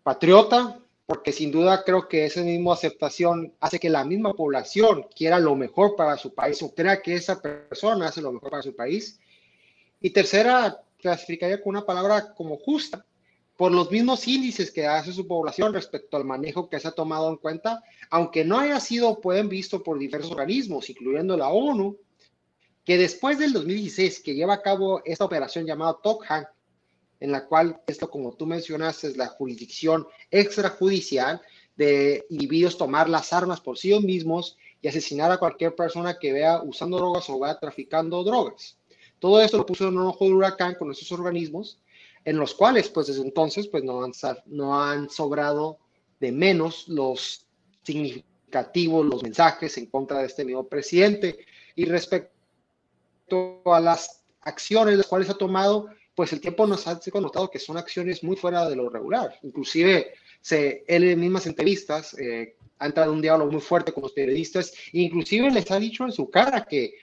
Patriota, 0.02 0.80
porque 1.06 1.32
sin 1.32 1.52
duda 1.52 1.84
creo 1.84 2.08
que 2.08 2.26
esa 2.26 2.42
misma 2.42 2.74
aceptación 2.74 3.54
hace 3.60 3.80
que 3.80 3.92
la 3.92 4.04
misma 4.06 4.34
población 4.34 5.06
quiera 5.16 5.38
lo 5.38 5.56
mejor 5.56 5.96
para 5.96 6.18
su 6.18 6.34
país 6.34 6.60
o 6.64 6.74
crea 6.74 7.00
que 7.04 7.14
esa 7.14 7.40
persona 7.40 8.08
hace 8.08 8.20
lo 8.20 8.32
mejor 8.32 8.50
para 8.50 8.64
su 8.64 8.76
país. 8.76 9.20
Y 10.02 10.10
tercera, 10.10 10.82
clasificaría 10.98 11.62
con 11.62 11.76
una 11.76 11.86
palabra 11.86 12.34
como 12.34 12.58
justa, 12.58 13.06
por 13.64 13.72
los 13.72 13.90
mismos 13.90 14.28
índices 14.28 14.72
que 14.72 14.86
hace 14.86 15.14
su 15.14 15.26
población 15.26 15.74
respecto 15.74 16.18
al 16.18 16.26
manejo 16.26 16.68
que 16.68 16.82
se 16.82 16.90
ha 16.90 16.92
tomado 16.92 17.30
en 17.30 17.38
cuenta, 17.38 17.82
aunque 18.10 18.44
no 18.44 18.60
haya 18.60 18.78
sido, 18.82 19.22
pueden 19.22 19.48
visto 19.48 19.82
por 19.82 19.98
diversos 19.98 20.32
organismos, 20.32 20.90
incluyendo 20.90 21.38
la 21.38 21.48
ONU, 21.48 21.98
que 22.84 22.98
después 22.98 23.40
del 23.40 23.54
2016, 23.54 24.20
que 24.20 24.36
lleva 24.36 24.56
a 24.56 24.62
cabo 24.62 25.02
esta 25.06 25.24
operación 25.24 25.66
llamada 25.66 25.98
Tokhan, 26.04 26.46
en 27.22 27.32
la 27.32 27.46
cual 27.46 27.82
esto, 27.88 28.10
como 28.10 28.34
tú 28.34 28.46
mencionaste, 28.46 29.08
es 29.08 29.16
la 29.16 29.28
jurisdicción 29.28 30.08
extrajudicial 30.30 31.42
de 31.78 32.26
individuos 32.32 32.78
tomar 32.78 33.08
las 33.08 33.32
armas 33.32 33.62
por 33.62 33.78
sí 33.78 33.98
mismos 33.98 34.58
y 34.82 34.90
asesinar 34.90 35.32
a 35.32 35.38
cualquier 35.38 35.74
persona 35.74 36.20
que 36.20 36.34
vea 36.34 36.62
usando 36.62 36.98
drogas 36.98 37.30
o 37.30 37.40
vea 37.40 37.58
traficando 37.58 38.26
drogas. 38.26 38.78
Todo 39.20 39.40
esto 39.40 39.56
lo 39.56 39.66
puso 39.66 39.88
en 39.88 39.98
un 39.98 40.08
ojo 40.08 40.26
de 40.26 40.34
huracán 40.34 40.76
con 40.76 40.92
esos 40.92 41.10
organismos 41.14 41.80
en 42.26 42.38
los 42.38 42.54
cuales 42.54 42.90
pues 42.90 43.08
desde 43.08 43.22
entonces 43.22 43.68
pues 43.68 43.84
no 43.84 44.82
han, 44.82 45.10
sobrado 45.10 45.80
de 46.20 46.32
menos 46.32 46.88
los 46.88 47.46
significativos, 47.84 49.06
los 49.06 49.24
mensajes 49.24 49.78
en 49.78 49.88
contra 49.88 50.20
de 50.20 50.28
este 50.28 50.46
nuevo 50.46 50.68
presidente. 50.68 51.46
Y 51.76 51.86
respecto 51.86 52.32
a 53.66 53.80
las 53.80 54.24
acciones 54.42 54.98
las 54.98 55.08
cuales 55.08 55.30
ha 55.30 55.38
tomado, 55.38 55.90
pues 56.16 56.32
el 56.34 56.42
tiempo 56.42 56.68
nos 56.68 56.88
ha 56.88 57.00
notado 57.16 57.50
que 57.50 57.60
son 57.60 57.78
acciones 57.78 58.24
muy 58.24 58.36
fuera 58.36 58.70
de 58.70 58.76
lo 58.76 58.90
regular. 58.90 59.38
Inclusive, 59.42 60.14
se, 60.42 60.84
él 60.88 61.04
en 61.06 61.20
mismas 61.20 61.48
entrevistas 61.48 62.14
eh, 62.20 62.56
ha 62.80 62.86
entrado 62.86 63.12
en 63.12 63.16
un 63.16 63.22
diálogo 63.22 63.52
muy 63.52 63.62
fuerte 63.62 63.92
con 63.92 64.04
los 64.04 64.14
periodistas, 64.14 64.74
inclusive 64.92 65.50
les 65.52 65.72
ha 65.72 65.80
dicho 65.80 66.04
en 66.04 66.12
su 66.12 66.30
cara 66.30 66.66
que, 66.66 66.94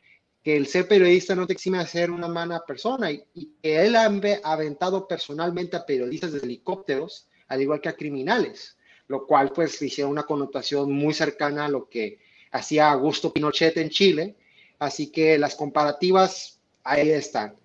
que 0.43 0.57
el 0.57 0.67
ser 0.67 0.89
periodista 0.89 1.35
no 1.35 1.47
te 1.47 1.53
exime 1.53 1.79
de 1.79 1.87
ser 1.87 2.11
una 2.11 2.29
mala 2.29 2.65
persona 2.67 3.11
y, 3.11 3.25
que 3.63 3.85
él 3.85 3.97
ha 3.97 4.11
aventado 4.45 5.07
personalmente 5.07 5.77
a 5.77 5.85
periodistas 5.85 6.33
de 6.33 6.39
helicópteros, 6.39 7.29
al 7.49 7.61
igual 7.61 7.81
que 7.81 7.89
a 7.89 7.97
criminales, 7.97 8.77
lo 9.09 9.27
cual 9.27 9.53
pues 9.53 9.81
hicieron 9.83 10.13
una 10.13 10.23
connotación 10.23 10.93
muy 10.93 11.13
cercana 11.13 11.67
a 11.67 11.69
lo 11.69 11.89
que 11.89 12.19
hacía 12.53 12.91
Augusto 12.91 13.33
Pinochet 13.33 13.77
en 13.77 13.91
Chile. 13.91 14.37
Así 14.79 15.11
que 15.11 15.39
las 15.39 15.57
comparativas 15.57 16.59
ahí 16.85 17.11
están. 17.11 17.57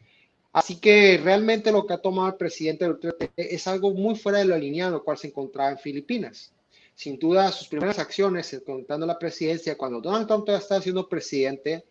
Así 0.51 0.77
que 0.77 1.19
realmente 1.21 1.71
lo 1.71 1.85
que 1.85 1.93
ha 1.93 2.01
tomado 2.01 2.29
el 2.29 2.35
presidente 2.35 2.85
Duterte 2.85 3.31
es 3.35 3.67
algo 3.67 3.93
muy 3.93 4.15
fuera 4.15 4.39
de 4.39 4.45
lo 4.45 4.55
alineado, 4.55 4.91
lo 4.91 5.03
cual 5.03 5.17
se 5.17 5.27
encontraba 5.27 5.71
en 5.71 5.77
Filipinas. 5.77 6.53
Sin 6.93 7.19
duda, 7.19 7.51
sus 7.51 7.67
primeras 7.67 7.99
acciones, 7.99 8.61
contando 8.65 9.05
la 9.05 9.19
presidencia, 9.19 9.77
cuando 9.77 9.99
Donald 9.99 10.27
Trump 10.27 10.47
estaba 10.49 10.81
siendo 10.81 11.09
presidente, 11.09 11.85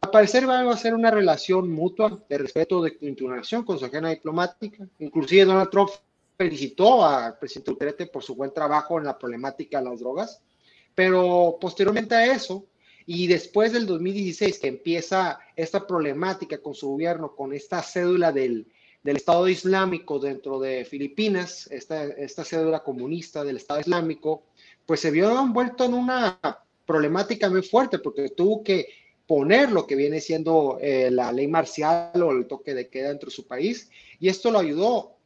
al 0.00 0.10
parecer 0.10 0.48
va 0.48 0.60
a 0.60 0.76
ser 0.76 0.94
una 0.94 1.10
relación 1.10 1.70
mutua 1.70 2.22
de 2.28 2.38
respeto 2.38 2.82
de 2.82 2.96
continuación 2.96 3.64
con 3.64 3.78
su 3.78 3.84
agenda 3.84 4.10
diplomática. 4.10 4.86
Inclusive 5.00 5.44
Donald 5.44 5.70
Trump 5.70 5.90
felicitó 6.36 7.04
al 7.04 7.36
presidente 7.38 7.72
Duterte 7.72 8.06
por 8.06 8.22
su 8.22 8.34
buen 8.36 8.52
trabajo 8.52 8.98
en 8.98 9.04
la 9.04 9.18
problemática 9.18 9.78
de 9.78 9.90
las 9.90 9.98
drogas, 9.98 10.40
pero 10.94 11.58
posteriormente 11.60 12.14
a 12.14 12.32
eso, 12.32 12.64
y 13.06 13.26
después 13.26 13.72
del 13.72 13.86
2016, 13.86 14.58
que 14.58 14.68
empieza 14.68 15.40
esta 15.56 15.86
problemática 15.86 16.58
con 16.58 16.74
su 16.74 16.90
gobierno, 16.90 17.34
con 17.34 17.52
esta 17.52 17.82
cédula 17.82 18.30
del, 18.30 18.68
del 19.02 19.16
Estado 19.16 19.48
Islámico 19.48 20.18
dentro 20.20 20.60
de 20.60 20.84
Filipinas, 20.84 21.68
esta, 21.72 22.04
esta 22.04 22.44
cédula 22.44 22.84
comunista 22.84 23.42
del 23.42 23.56
Estado 23.56 23.80
Islámico, 23.80 24.44
pues 24.86 25.00
se 25.00 25.10
vio 25.10 25.40
envuelto 25.40 25.84
en 25.86 25.94
una 25.94 26.38
problemática 26.86 27.50
muy 27.50 27.62
fuerte 27.62 27.98
porque 27.98 28.30
tuvo 28.30 28.62
que 28.62 28.86
poner 29.28 29.70
lo 29.70 29.86
que 29.86 29.94
viene 29.94 30.22
siendo 30.22 30.78
eh, 30.80 31.10
la 31.10 31.30
ley 31.30 31.46
marcial 31.46 32.20
o 32.20 32.32
el 32.32 32.46
toque 32.46 32.72
de 32.74 32.88
queda 32.88 33.10
dentro 33.10 33.28
de 33.28 33.36
su 33.36 33.46
país 33.46 33.90
y 34.18 34.28
esto 34.28 34.50
lo 34.50 34.58
ayudó, 34.58 35.16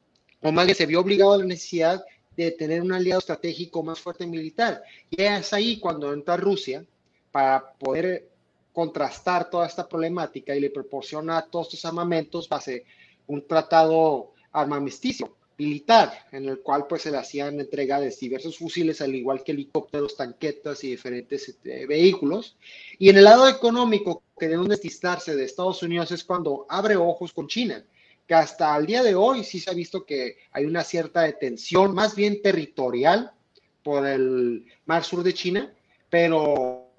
o 0.43 0.53
más 0.53 0.67
bien 0.67 0.77
se 0.77 0.87
vio 0.87 1.01
obligado 1.01 1.35
a 1.35 1.39
la 1.39 1.45
necesidad 1.45 2.05
de 2.37 2.51
tener 2.51 2.83
un 2.83 2.93
aliado 2.93 3.21
estratégico 3.21 3.83
más 3.85 4.01
fuerte 4.01 4.27
militar. 4.27 4.83
Y 5.09 5.23
es 5.23 5.53
ahí 5.53 5.79
cuando 5.79 6.13
entra 6.13 6.37
Rusia 6.37 6.85
para 7.31 7.73
poder 7.75 8.29
contrastar 8.73 9.49
toda 9.49 9.67
esta 9.67 9.89
problemática 9.89 10.57
y 10.57 10.61
le 10.61 10.71
proporciona 10.71 11.43
todos 11.43 11.69
estos 11.69 11.85
armamentos 11.85 12.49
base 12.49 12.85
un 13.29 13.47
tratado 13.47 14.33
armamisticio 14.51 15.37
militar 15.59 16.27
en 16.33 16.49
el 16.49 16.61
cual 16.61 16.87
pues 16.89 17.03
se 17.03 17.11
le 17.11 17.19
hacían 17.19 17.61
entrega 17.61 18.01
de 18.01 18.11
diversos 18.11 18.59
fusiles 18.59 19.01
al 19.01 19.15
igual 19.15 19.43
que 19.43 19.53
helicópteros, 19.53 20.17
tanquetas 20.17 20.83
y 20.85 20.91
diferentes 20.91 21.49
este, 21.49 21.87
vehículos. 21.87 22.57
Y 22.99 23.09
en 23.09 23.19
el 23.19 23.25
lado 23.25 23.49
económico 23.49 24.23
que 24.39 24.49
deben 24.49 24.69
destistarse 24.69 25.37
de 25.37 25.45
Estados 25.45 25.83
Unidos 25.83 26.11
es 26.11 26.25
cuando 26.25 26.67
abre 26.69 26.97
ojos 26.97 27.33
con 27.33 27.49
China, 27.49 27.85
que 28.27 28.35
hasta 28.35 28.77
el 28.77 28.87
día 28.87 29.03
de 29.03 29.15
hoy 29.15 29.45
sí 29.45 29.61
se 29.61 29.71
ha 29.71 29.75
visto 29.75 30.05
que 30.05 30.37
hay 30.53 30.65
una 30.65 30.85
cierta 30.85 31.23
detención, 31.23 31.95
más 31.95 32.15
bien 32.15 32.43
territorial, 32.43 33.33
por 33.83 34.07
el 34.07 34.67
mar 34.87 35.05
sur 35.05 35.23
de 35.23 35.35
China, 35.35 35.73
pero 36.09 36.91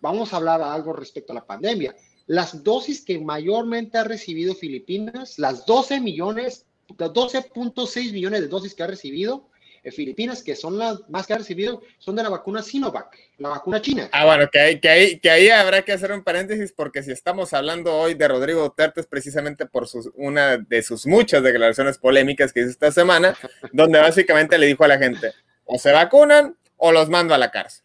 vamos 0.00 0.32
a 0.32 0.36
hablar 0.36 0.62
algo 0.62 0.92
respecto 0.92 1.32
a 1.32 1.36
la 1.36 1.46
pandemia. 1.46 1.94
Las 2.26 2.62
dosis 2.62 3.04
que 3.04 3.18
mayormente 3.18 3.98
ha 3.98 4.04
recibido 4.04 4.54
Filipinas, 4.54 5.38
las 5.38 5.66
12 5.66 6.00
millones, 6.00 6.66
12.6 6.96 8.12
millones 8.12 8.40
de 8.40 8.48
dosis 8.48 8.74
que 8.74 8.82
ha 8.82 8.86
recibido 8.86 9.48
en 9.84 9.92
Filipinas, 9.92 10.42
que 10.42 10.54
son 10.54 10.78
las 10.78 11.00
más 11.08 11.26
que 11.26 11.32
ha 11.32 11.38
recibido, 11.38 11.82
son 11.98 12.14
de 12.14 12.22
la 12.22 12.28
vacuna 12.28 12.62
Sinovac, 12.62 13.16
la 13.38 13.48
vacuna 13.48 13.82
china. 13.82 14.08
Ah, 14.12 14.24
bueno, 14.24 14.48
que 14.50 14.60
ahí, 14.60 14.80
que, 14.80 14.88
ahí, 14.88 15.18
que 15.18 15.30
ahí 15.30 15.48
habrá 15.48 15.82
que 15.82 15.92
hacer 15.92 16.12
un 16.12 16.22
paréntesis, 16.22 16.72
porque 16.72 17.02
si 17.02 17.10
estamos 17.10 17.52
hablando 17.52 17.94
hoy 17.94 18.14
de 18.14 18.28
Rodrigo 18.28 18.62
Duterte 18.62 19.00
es 19.00 19.06
precisamente 19.06 19.66
por 19.66 19.88
sus, 19.88 20.10
una 20.14 20.56
de 20.56 20.82
sus 20.82 21.06
muchas 21.06 21.42
declaraciones 21.42 21.98
polémicas 21.98 22.52
que 22.52 22.60
hizo 22.60 22.70
esta 22.70 22.92
semana, 22.92 23.36
donde 23.72 23.98
básicamente 23.98 24.56
le 24.56 24.66
dijo 24.66 24.84
a 24.84 24.88
la 24.88 24.98
gente, 24.98 25.32
o 25.64 25.78
se 25.78 25.90
vacunan 25.90 26.56
o 26.76 26.92
los 26.92 27.08
mando 27.08 27.34
a 27.34 27.38
la 27.38 27.50
cárcel. 27.50 27.84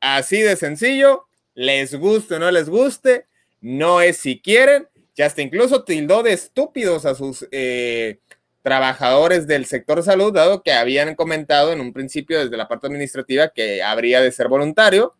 Así 0.00 0.40
de 0.40 0.56
sencillo, 0.56 1.26
les 1.54 1.94
guste 1.94 2.36
o 2.36 2.38
no 2.38 2.50
les 2.50 2.70
guste, 2.70 3.26
no 3.60 4.00
es 4.00 4.16
si 4.16 4.40
quieren, 4.40 4.88
ya 5.18 5.26
hasta 5.26 5.42
incluso 5.42 5.82
tildó 5.82 6.22
de 6.22 6.32
estúpidos 6.32 7.04
a 7.04 7.16
sus 7.16 7.44
eh, 7.50 8.20
trabajadores 8.62 9.48
del 9.48 9.66
sector 9.66 10.04
salud, 10.04 10.32
dado 10.32 10.62
que 10.62 10.70
habían 10.70 11.16
comentado 11.16 11.72
en 11.72 11.80
un 11.80 11.92
principio 11.92 12.38
desde 12.38 12.56
la 12.56 12.68
parte 12.68 12.86
administrativa 12.86 13.48
que 13.48 13.82
habría 13.82 14.20
de 14.20 14.30
ser 14.30 14.46
voluntario. 14.46 15.16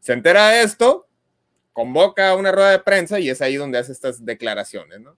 Se 0.00 0.12
entera 0.12 0.50
de 0.50 0.64
esto, 0.64 1.08
convoca 1.72 2.34
una 2.34 2.52
rueda 2.52 2.72
de 2.72 2.80
prensa 2.80 3.18
y 3.20 3.30
es 3.30 3.40
ahí 3.40 3.56
donde 3.56 3.78
hace 3.78 3.92
estas 3.92 4.22
declaraciones, 4.22 5.00
¿no? 5.00 5.16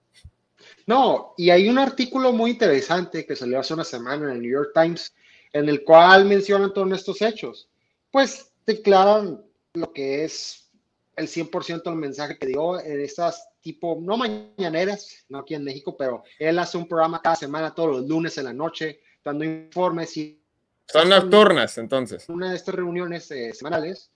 No, 0.87 1.33
y 1.35 1.49
hay 1.49 1.67
un 1.67 1.77
artículo 1.77 2.31
muy 2.31 2.51
interesante 2.51 3.25
que 3.25 3.35
salió 3.35 3.59
hace 3.59 3.73
una 3.73 3.83
semana 3.83 4.27
en 4.27 4.31
el 4.37 4.41
New 4.41 4.51
York 4.51 4.71
Times 4.73 5.13
en 5.51 5.67
el 5.67 5.83
cual 5.83 6.23
mencionan 6.23 6.73
todos 6.73 6.89
estos 6.93 7.21
hechos. 7.21 7.67
Pues 8.09 8.53
declaran 8.65 9.43
lo 9.73 9.91
que 9.91 10.23
es 10.23 10.69
el 11.17 11.27
100% 11.27 11.83
del 11.83 11.95
mensaje 11.95 12.37
que 12.37 12.47
dio 12.47 12.79
en 12.79 13.01
estas 13.01 13.50
tipo, 13.61 13.97
no 14.01 14.17
mañaneras, 14.17 15.25
no 15.29 15.39
aquí 15.39 15.55
en 15.55 15.63
México, 15.63 15.95
pero 15.97 16.23
él 16.39 16.57
hace 16.59 16.77
un 16.77 16.87
programa 16.87 17.21
cada 17.21 17.35
semana, 17.35 17.73
todos 17.73 17.97
los 17.97 18.07
lunes 18.07 18.37
en 18.37 18.45
la 18.45 18.53
noche, 18.53 19.01
dando 19.23 19.43
informes 19.45 20.17
y... 20.17 20.41
Son 20.87 21.07
nocturnas, 21.07 21.77
entonces. 21.77 22.27
Una 22.27 22.49
de 22.49 22.57
estas 22.57 22.75
reuniones 22.75 23.29
eh, 23.31 23.53
semanales. 23.53 24.11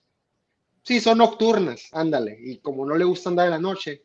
Sí, 0.82 1.00
son 1.00 1.18
nocturnas, 1.18 1.88
ándale. 1.92 2.36
Y 2.38 2.58
como 2.58 2.84
no 2.84 2.96
le 2.96 3.04
gusta 3.04 3.30
andar 3.30 3.46
en 3.46 3.52
la 3.52 3.58
noche 3.58 4.02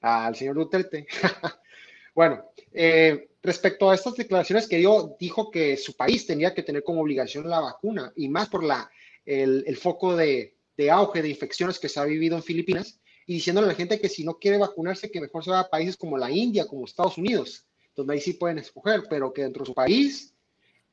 al 0.00 0.34
señor 0.34 0.54
Duterte. 0.54 1.06
bueno, 2.14 2.50
eh, 2.72 3.28
respecto 3.42 3.90
a 3.90 3.94
estas 3.94 4.14
declaraciones 4.14 4.66
que 4.66 4.78
dio, 4.78 5.16
dijo 5.20 5.50
que 5.50 5.76
su 5.76 5.96
país 5.96 6.26
tenía 6.26 6.54
que 6.54 6.62
tener 6.62 6.82
como 6.82 7.02
obligación 7.02 7.48
la 7.48 7.60
vacuna 7.60 8.12
y 8.16 8.28
más 8.28 8.48
por 8.48 8.64
la, 8.64 8.90
el 9.26 9.76
foco 9.76 10.16
de, 10.16 10.54
de 10.76 10.90
auge 10.90 11.22
de 11.22 11.28
infecciones 11.28 11.78
que 11.78 11.88
se 11.88 12.00
ha 12.00 12.04
vivido 12.04 12.36
en 12.36 12.42
Filipinas 12.42 13.00
y 13.26 13.34
diciéndole 13.34 13.66
a 13.66 13.70
la 13.70 13.76
gente 13.76 14.00
que 14.00 14.08
si 14.08 14.24
no 14.24 14.38
quiere 14.38 14.58
vacunarse, 14.58 15.10
que 15.10 15.20
mejor 15.20 15.44
se 15.44 15.50
vaya 15.50 15.62
a 15.62 15.70
países 15.70 15.96
como 15.96 16.18
la 16.18 16.30
India, 16.30 16.66
como 16.66 16.84
Estados 16.84 17.18
Unidos, 17.18 17.64
donde 17.94 18.14
ahí 18.14 18.20
sí 18.20 18.34
pueden 18.34 18.58
escoger, 18.58 19.04
pero 19.08 19.32
que 19.32 19.42
dentro 19.42 19.62
de 19.62 19.66
su 19.66 19.74
país 19.74 20.34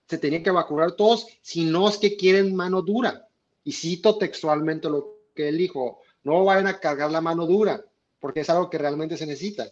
se 0.08 0.18
tenía 0.18 0.44
que 0.44 0.52
vacunar 0.52 0.94
todos, 0.94 1.28
si 1.42 1.66
no 1.66 1.88
es 1.90 1.98
que 1.98 2.16
quieren 2.16 2.56
mano 2.56 2.82
dura. 2.82 3.28
Y 3.64 3.74
cito 3.74 4.18
textualmente 4.18 4.90
lo 4.90 5.20
que 5.36 5.50
él 5.50 5.58
dijo, 5.58 6.02
no 6.24 6.44
vayan 6.44 6.68
a 6.68 6.80
cargar 6.80 7.12
la 7.12 7.22
mano 7.22 7.46
dura, 7.46 7.84
porque 8.20 8.42
es 8.42 8.50
algo 8.50 8.70
que 8.70 8.78
realmente 8.78 9.18
se 9.18 9.26
necesita. 9.26 9.70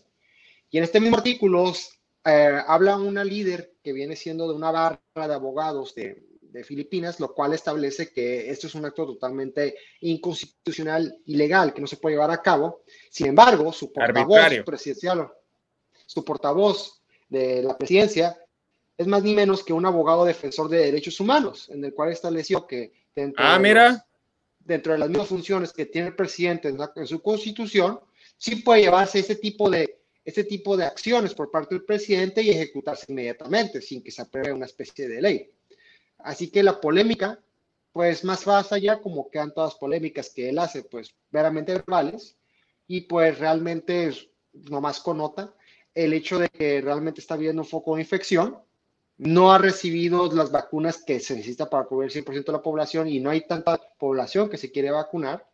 Y 0.70 0.78
en 0.78 0.84
este 0.84 1.00
mismo 1.00 1.18
artículo 1.18 1.74
eh, 2.26 2.62
habla 2.68 2.98
una 2.98 3.24
líder 3.24 3.74
que 3.84 3.94
viene 3.94 4.16
siendo 4.16 4.48
de 4.48 4.56
una 4.56 4.72
barra 4.72 5.00
de 5.16 5.34
abogados 5.34 5.96
de, 5.96 6.29
de 6.52 6.64
Filipinas, 6.64 7.20
lo 7.20 7.34
cual 7.34 7.54
establece 7.54 8.12
que 8.12 8.50
esto 8.50 8.68
es 8.68 8.76
un 8.76 8.86
acto 8.86 9.06
totalmente 9.06 9.76
inconstitucional, 10.02 11.20
ilegal, 11.26 11.74
que 11.74 11.82
no 11.82 11.88
se 11.88 11.98
puede 11.98 12.16
llevar 12.16 12.32
a 12.32 12.42
cabo. 12.42 12.84
Sin 13.10 13.28
embargo, 13.28 13.72
su 13.72 13.92
portavoz 13.92 14.40
presidencial, 14.66 15.32
su 16.06 16.26
portavoz 16.26 17.02
de 17.30 17.64
la 17.64 17.78
presidencia, 17.78 18.38
es 18.98 19.08
más 19.08 19.24
ni 19.24 19.34
menos 19.34 19.64
que 19.64 19.74
un 19.74 19.86
abogado 19.86 20.26
defensor 20.26 20.68
de 20.70 20.80
derechos 20.80 21.20
humanos, 21.20 21.70
en 21.70 21.84
el 21.86 21.94
cual 21.94 22.12
estableció 22.12 22.68
que 22.68 22.92
dentro, 23.16 23.44
ah, 23.46 23.58
mira. 23.58 24.06
dentro 24.60 24.94
de 24.94 25.00
las 25.00 25.10
mismas 25.10 25.28
funciones 25.28 25.72
que 25.72 25.86
tiene 25.86 26.10
el 26.10 26.16
presidente 26.16 26.68
en, 26.68 27.08
su 27.08 27.22
constitución, 27.22 28.00
sí 28.38 28.58
puede 28.58 28.82
llevarse 28.82 29.20
ese 29.20 29.36
tipo 29.36 29.70
de 29.70 29.98
este 30.26 30.44
tipo 30.44 30.76
de 30.78 30.84
acciones 30.84 31.34
por 31.34 31.50
parte 31.50 31.74
del 31.74 31.86
presidente 31.86 32.44
y 32.44 32.50
ejecutarse 32.50 33.06
inmediatamente 33.08 33.82
sin 33.82 34.04
que 34.04 34.12
se 34.12 34.22
apruebe 34.22 34.52
una 34.52 34.66
especie 34.66 35.08
de 35.08 35.22
ley. 35.22 35.50
Así 36.20 36.52
que 36.52 36.64
la 36.64 36.80
polémica, 36.80 37.40
pues 37.92 38.24
más 38.24 38.46
más 38.46 38.72
allá, 38.72 39.02
como 39.02 39.30
quedan 39.30 39.54
todas 39.54 39.76
polémicas 39.76 40.30
que 40.30 40.50
él 40.50 40.60
hace, 40.60 40.84
pues 40.84 41.16
veramente 41.32 41.74
verbales, 41.74 42.38
y 42.88 43.02
pues 43.02 43.38
realmente 43.40 44.12
nomás 44.54 45.00
connota 45.00 45.54
el 45.94 46.14
hecho 46.14 46.40
de 46.40 46.50
que 46.50 46.82
realmente 46.82 47.22
está 47.22 47.36
viendo 47.36 47.62
un 47.62 47.68
foco 47.68 47.96
de 47.96 48.02
infección, 48.02 48.58
no 49.18 49.52
ha 49.52 49.58
recibido 49.58 50.32
las 50.34 50.52
vacunas 50.52 51.04
que 51.04 51.20
se 51.20 51.36
necesita 51.36 51.70
para 51.70 51.86
cubrir 51.86 52.10
el 52.10 52.24
100% 52.24 52.46
de 52.46 52.52
la 52.52 52.62
población 52.62 53.08
y 53.10 53.20
no 53.20 53.30
hay 53.30 53.46
tanta 53.46 53.78
población 53.98 54.50
que 54.50 54.58
se 54.58 54.72
quiere 54.72 54.92
vacunar. 54.92 55.46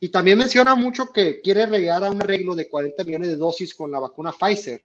Y 0.00 0.08
también 0.08 0.38
menciona 0.38 0.74
mucho 0.74 1.12
que 1.12 1.40
quiere 1.40 1.66
llegar 1.66 2.04
a 2.04 2.10
un 2.10 2.22
arreglo 2.22 2.54
de 2.54 2.68
40 2.68 3.04
millones 3.04 3.28
de 3.28 3.36
dosis 3.36 3.74
con 3.74 3.90
la 3.90 3.98
vacuna 3.98 4.32
Pfizer, 4.32 4.82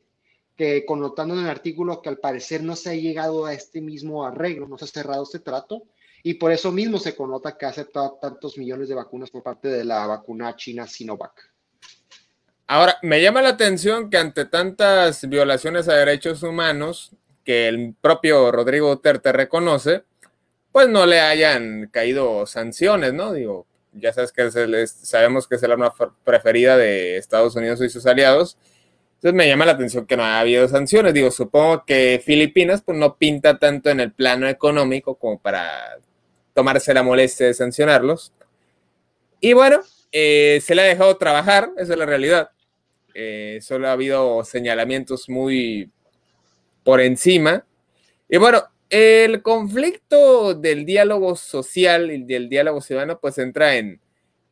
que 0.58 0.86
connotando 0.86 1.34
en 1.34 1.42
el 1.42 1.50
artículo 1.50 2.02
que 2.02 2.10
al 2.10 2.18
parecer 2.18 2.64
no 2.64 2.76
se 2.76 2.92
ha 2.92 2.96
llegado 2.96 3.46
a 3.46 3.54
este 3.54 3.82
mismo 3.82 4.26
arreglo, 4.26 4.68
no 4.68 4.78
se 4.78 4.86
ha 4.86 4.88
cerrado 4.88 5.24
este 5.24 5.40
trato, 5.40 5.84
y 6.24 6.36
por 6.36 6.52
eso 6.52 6.72
mismo 6.72 7.00
se 7.00 7.16
connota 7.16 7.58
que 7.58 7.66
ha 7.66 7.70
aceptado 7.70 8.20
tantos 8.22 8.58
millones 8.58 8.90
de 8.90 8.96
vacunas 8.96 9.32
por 9.32 9.44
parte 9.44 9.70
de 9.70 9.84
la 9.84 10.06
vacuna 10.06 10.56
china 10.56 10.86
Sinovac. 10.86 11.52
Ahora, 12.68 12.98
me 13.02 13.22
llama 13.22 13.42
la 13.42 13.50
atención 13.50 14.10
que 14.10 14.18
ante 14.18 14.46
tantas 14.46 15.28
violaciones 15.28 15.90
a 15.90 15.96
derechos 15.96 16.42
humanos 16.44 17.12
que 17.44 17.68
el 17.68 17.96
propio 18.00 18.52
Rodrigo 18.52 18.90
Duterte 18.90 19.32
reconoce, 19.32 20.04
pues 20.72 20.88
no 20.88 21.06
le 21.06 21.20
hayan 21.20 21.90
caído 21.92 22.46
sanciones, 22.46 23.14
¿no? 23.14 23.34
Digo, 23.34 23.66
ya 23.92 24.14
sabes 24.14 24.32
que 24.32 24.50
sabemos 24.88 25.48
que 25.48 25.56
es 25.56 25.64
el 25.64 25.72
arma 25.72 25.94
preferida 26.24 26.78
de 26.78 27.18
Estados 27.18 27.56
Unidos 27.56 27.82
y 27.82 27.90
sus 27.90 28.06
aliados. 28.06 28.58
Entonces 29.22 29.38
me 29.38 29.48
llama 29.48 29.68
la 29.68 29.74
atención 29.74 30.08
que 30.08 30.18
no 30.18 30.24
haya 30.24 30.40
habido 30.40 30.68
sanciones. 30.68 31.14
Digo, 31.14 31.30
supongo 31.30 31.86
que 31.86 32.20
Filipinas 32.26 32.82
pues 32.82 32.98
no 32.98 33.18
pinta 33.18 33.60
tanto 33.60 33.92
en 33.92 34.00
el 34.00 34.12
plano 34.12 34.50
económico 34.50 35.14
como 35.14 35.38
para 35.38 36.00
tomarse 36.56 36.92
la 36.92 37.04
molestia 37.04 37.46
de 37.46 37.54
sancionarlos. 37.54 38.34
Y 39.40 39.54
bueno, 39.54 39.82
eh, 40.12 40.60
se 40.64 40.74
le 40.74 40.82
ha 40.82 40.86
dejado 40.86 41.18
trabajar, 41.18 41.70
esa 41.78 41.94
es 41.94 42.00
la 42.00 42.08
realidad. 42.08 42.50
Eh, 43.14 43.60
solo 43.62 43.90
ha 43.90 43.92
habido 43.92 44.44
señalamientos 44.44 45.30
muy 45.30 45.92
por 46.84 47.00
encima. 47.00 47.64
Y 48.28 48.38
bueno, 48.38 48.64
el 48.90 49.44
conflicto 49.44 50.56
del 50.56 50.84
diálogo 50.84 51.36
social 51.36 52.10
y 52.10 52.24
del 52.24 52.50
diálogo 52.50 52.82
ciudadano 52.82 53.20
pues 53.20 53.38
entra 53.38 53.76
en 53.76 54.02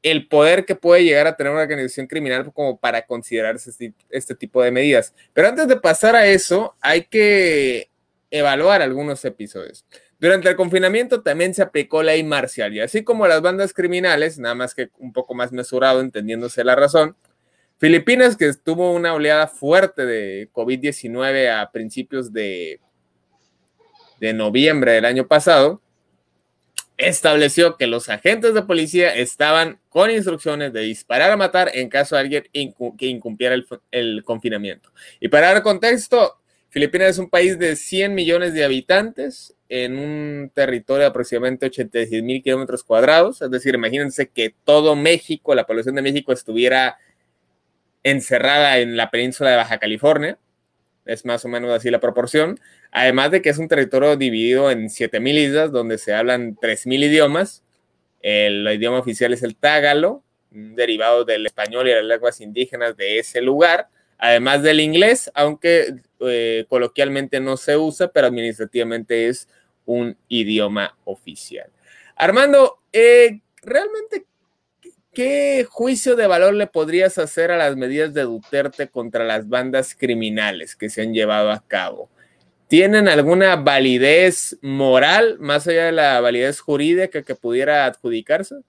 el 0.02 0.28
poder 0.28 0.66
que 0.66 0.76
puede 0.76 1.04
llegar 1.04 1.28
a 1.28 1.36
tener 1.36 1.52
una 1.52 1.62
organización 1.62 2.08
criminal 2.08 2.52
como 2.54 2.80
para 2.80 3.06
considerarse 3.06 3.70
este, 3.70 3.94
este 4.10 4.36
tipo 4.36 4.62
de 4.62 4.72
medidas. 4.72 5.14
Pero 5.34 5.50
antes 5.50 5.68
de 5.68 5.78
pasar 5.78 6.16
a 6.16 6.28
eso, 6.28 6.76
hay 6.82 7.04
que 7.04 7.90
evaluar 8.32 8.82
algunos 8.82 9.24
episodios. 9.26 9.86
Durante 10.20 10.50
el 10.50 10.56
confinamiento 10.56 11.22
también 11.22 11.54
se 11.54 11.62
aplicó 11.62 12.04
ley 12.04 12.24
marcial 12.24 12.74
y 12.74 12.82
así 12.82 13.04
como 13.04 13.28
las 13.28 13.42
bandas 13.42 13.74
criminales, 13.74 14.38
nada 14.38 14.56
más 14.56 14.76
que 14.76 14.90
un 14.98 15.14
poco 15.14 15.34
más 15.34 15.52
mesurado, 15.52 16.02
entendiéndose 16.02 16.64
la 16.64 16.76
razón, 16.76 17.16
Filipinas, 17.78 18.36
que 18.36 18.54
tuvo 18.54 18.92
una 18.92 19.14
oleada 19.14 19.48
fuerte 19.48 20.06
de 20.06 20.50
COVID-19 20.52 21.50
a 21.50 21.72
principios 21.72 22.34
de 22.34 22.82
de 24.20 24.34
noviembre 24.34 24.94
del 24.94 25.06
año 25.06 25.28
pasado, 25.28 25.82
estableció 27.00 27.78
que 27.78 27.88
los 27.88 28.10
agentes 28.10 28.54
de 28.54 28.62
policía 28.62 29.16
estaban 29.16 29.80
con 29.88 30.12
instrucciones 30.12 30.74
de 30.74 30.82
disparar 30.82 31.32
a 31.32 31.38
matar 31.38 31.72
en 31.74 31.88
caso 31.88 32.16
de 32.16 32.22
alguien 32.22 32.44
que 32.98 33.08
incumpliera 33.08 33.56
el, 33.92 34.24
confinamiento. 34.24 34.92
Y 35.22 35.30
para 35.30 35.54
dar 35.54 35.64
contexto, 35.64 36.38
Filipinas 36.68 37.12
es 37.12 37.18
un 37.18 37.30
país 37.30 37.58
de 37.58 37.78
100 37.78 38.14
millones 38.14 38.54
de 38.54 38.66
habitantes 38.66 39.56
en 39.70 39.98
un 39.98 40.52
territorio 40.54 41.04
de 41.04 41.08
aproximadamente 41.08 41.68
86 41.68 42.22
mil 42.22 42.44
kilómetros 42.44 42.84
cuadrados. 42.84 43.42
Es 43.42 43.50
decir, 43.50 43.76
imagínense 43.76 44.30
que 44.30 44.54
todo 44.66 44.98
México, 44.98 45.56
la 45.56 45.66
población 45.66 45.96
de 45.96 46.02
México 46.02 46.34
estuviera 46.34 46.98
encerrada 48.04 48.80
en 48.80 48.98
la 48.98 49.10
península 49.10 49.52
de 49.52 49.56
Baja 49.56 49.78
California 49.78 50.38
es 51.10 51.26
más 51.26 51.44
o 51.44 51.50
menos 51.50 51.72
así 51.72 51.90
la 51.90 52.00
proporción. 52.00 52.60
Además 52.92 53.32
de 53.32 53.42
que 53.42 53.50
es 53.50 53.58
un 53.58 53.68
territorio 53.68 54.16
dividido 54.16 54.70
en 54.72 54.90
7.000 54.90 55.38
islas 55.38 55.72
donde 55.72 55.98
se 55.98 56.14
hablan 56.14 56.56
3.000 56.56 57.06
idiomas. 57.06 57.64
El 58.22 58.68
idioma 58.72 59.00
oficial 59.00 59.34
es 59.34 59.44
el 59.44 59.56
tágalo, 59.56 60.24
derivado 60.52 61.26
del 61.26 61.46
español 61.46 61.88
y 61.88 61.94
las 61.94 62.04
lenguas 62.04 62.42
indígenas 62.42 62.96
de 62.96 63.20
ese 63.20 63.42
lugar. 63.42 63.90
Además 64.18 64.62
del 64.62 64.82
inglés, 64.82 65.32
aunque 65.34 65.96
eh, 66.20 66.66
coloquialmente 66.68 67.40
no 67.40 67.58
se 67.58 67.78
usa, 67.78 68.10
pero 68.12 68.28
administrativamente 68.28 69.30
es 69.30 69.48
un 69.86 70.18
idioma 70.28 70.98
oficial. 71.06 71.70
Armando, 72.16 72.80
eh, 72.92 73.40
¿realmente 73.64 74.26
¿qué 75.20 75.68
juicio 75.70 76.16
de 76.16 76.28
valor 76.28 76.54
le 76.54 76.66
podrías 76.66 77.18
hacer 77.18 77.52
a 77.52 77.58
las 77.58 77.76
medidas 77.76 78.14
de 78.14 78.22
Duterte 78.22 78.88
contra 78.88 79.26
las 79.26 79.50
bandas 79.50 79.94
criminales 79.94 80.78
que 80.78 80.90
se 80.90 81.02
han 81.02 81.14
llevado 81.14 81.52
a 81.52 81.60
cabo? 81.60 82.10
¿Tienen 82.70 83.10
alguna 83.10 83.58
validez 83.58 84.58
moral 84.62 85.38
más 85.38 85.68
allá 85.68 85.88
de 85.88 85.92
la 85.92 86.22
validez 86.22 86.62
jurídica 86.62 87.22
que 87.22 87.36
pudiera 87.36 87.86
adjudicarse? 87.86 88.62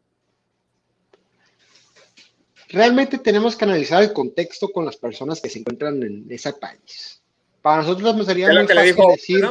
Realmente 2.68 3.18
tenemos 3.18 3.54
que 3.54 3.64
analizar 3.64 4.02
el 4.02 4.12
contexto 4.12 4.70
con 4.70 4.84
las 4.84 4.96
personas 4.96 5.40
que 5.40 5.50
se 5.50 5.60
encuentran 5.60 6.02
en 6.02 6.26
ese 6.30 6.52
país. 6.54 7.22
Para 7.62 7.82
nosotros 7.82 8.16
nos 8.16 8.26
sería 8.26 8.48
muy 8.48 8.66
fácil 8.66 8.96
decir... 9.12 9.48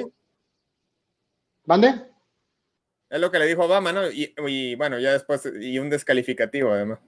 ¿Mande? 1.65 2.08
Es 3.09 3.19
lo 3.19 3.31
que 3.31 3.39
le 3.39 3.47
dijo 3.47 3.63
Obama, 3.63 3.91
¿no? 3.91 4.01
Y, 4.11 4.75
bueno, 4.75 4.99
ya 4.99 5.13
después, 5.13 5.41
y 5.59 5.79
un 5.79 5.89
descalificativo 5.89 6.71
además. 6.71 6.99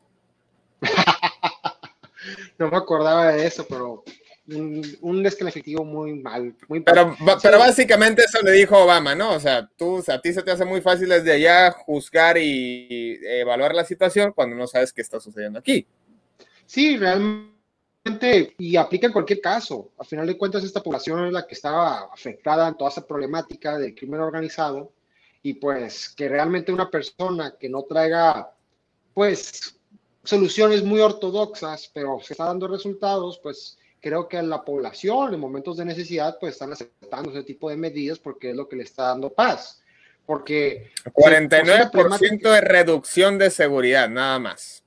no 2.58 2.72
me 2.72 2.78
acordaba 2.78 3.34
de 3.34 3.46
eso, 3.46 3.68
pero 3.70 4.04
un, 4.48 5.24
descalificativo 5.24 5.86
muy 5.86 6.16
mal. 6.16 6.56
Muy 6.68 6.80
pero, 6.80 7.16
pero 7.42 7.60
básicamente 7.60 8.24
eso 8.24 8.42
le 8.42 8.52
dijo 8.52 8.78
Obama, 8.78 9.14
¿no? 9.14 9.34
O 9.34 9.40
sea, 9.40 9.70
tú, 9.78 10.04
a 10.08 10.20
ti 10.20 10.34
se 10.34 10.42
te 10.42 10.50
hace 10.50 10.66
muy 10.66 10.82
fácil 10.82 11.10
desde 11.10 11.34
allá 11.34 11.72
juzgar 11.72 12.38
y 12.40 13.20
evaluar 13.24 13.76
la 13.76 13.86
situación 13.86 14.32
cuando 14.34 14.56
no 14.56 14.66
sabes 14.66 14.92
qué 14.92 15.02
está 15.02 15.20
sucediendo 15.20 15.60
aquí. 15.60 15.86
Sí, 16.66 16.98
realmente, 16.98 18.56
y 18.58 18.76
aplica 18.76 19.06
en 19.06 19.14
cualquier 19.14 19.40
caso. 19.40 19.92
Al 20.00 20.08
final 20.08 20.26
de 20.26 20.38
cuentas, 20.38 20.64
esta 20.64 20.82
población 20.82 21.28
es 21.28 21.34
la 21.34 21.46
que 21.46 21.54
estaba 21.54 22.10
afectada 22.12 22.68
en 22.68 22.76
toda 22.76 22.90
esa 22.90 23.06
problemática 23.06 23.78
del 23.78 23.94
crimen 23.94 24.22
organizado 24.22 24.92
y 25.44 25.54
pues 25.56 26.10
que 26.10 26.30
realmente 26.30 26.72
una 26.72 26.90
persona 26.90 27.56
que 27.60 27.70
no 27.70 27.84
traiga 27.84 28.54
pues 29.14 29.76
soluciones 30.24 30.84
muy 30.84 31.00
ortodoxas, 31.00 31.90
pero 31.94 32.20
se 32.22 32.34
está 32.34 32.46
dando 32.46 32.68
resultados, 32.68 33.40
pues 33.42 33.78
creo 34.00 34.28
que 34.28 34.42
la 34.42 34.64
población 34.64 35.34
en 35.34 35.40
momentos 35.40 35.78
de 35.78 35.86
necesidad 35.86 36.38
pues 36.40 36.54
están 36.54 36.72
aceptando 36.72 37.32
ese 37.32 37.44
tipo 37.44 37.70
de 37.70 37.78
medidas 37.78 38.20
porque 38.20 38.52
es 38.52 38.56
lo 38.56 38.68
que 38.68 38.76
le 38.76 38.84
está 38.84 39.04
dando 39.04 39.32
paz. 39.32 39.82
Porque 40.26 40.92
49% 41.06 42.52
de 42.52 42.62
reducción 42.62 43.38
de 43.38 43.50
seguridad, 43.50 44.08
nada 44.10 44.40
más. 44.40 44.84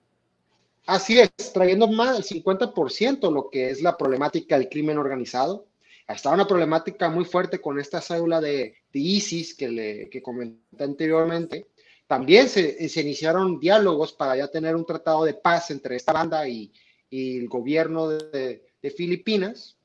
Así 0.86 1.18
es, 1.18 1.30
trayendo 1.52 1.88
más 1.88 2.14
del 2.14 2.42
50% 2.42 3.32
lo 3.32 3.50
que 3.50 3.70
es 3.70 3.82
la 3.82 3.96
problemática 3.96 4.56
del 4.56 4.68
crimen 4.68 4.98
organizado, 4.98 5.66
estaba 6.08 6.34
una 6.34 6.46
problemática 6.46 7.08
muy 7.08 7.24
fuerte 7.24 7.60
con 7.60 7.78
esta 7.78 8.00
cédula 8.00 8.40
de, 8.40 8.76
ISIS 8.92 9.54
que, 9.54 9.68
le, 9.68 10.10
que 10.10 10.22
comenté 10.22 10.84
anteriormente. 10.84 11.68
También 12.06 12.48
se, 12.48 12.88
se, 12.88 13.00
iniciaron 13.00 13.58
diálogos 13.58 14.12
para 14.12 14.36
ya 14.36 14.48
tener 14.48 14.76
un 14.76 14.84
tratado 14.84 15.24
de 15.24 15.34
paz 15.34 15.70
entre 15.70 15.96
esta 15.96 16.12
banda 16.12 16.46
y, 16.46 16.72
y 17.08 17.38
el 17.38 17.48
gobierno 17.48 18.08
de, 18.08 18.62
de, 18.82 18.90
Filipinas. 18.90 19.78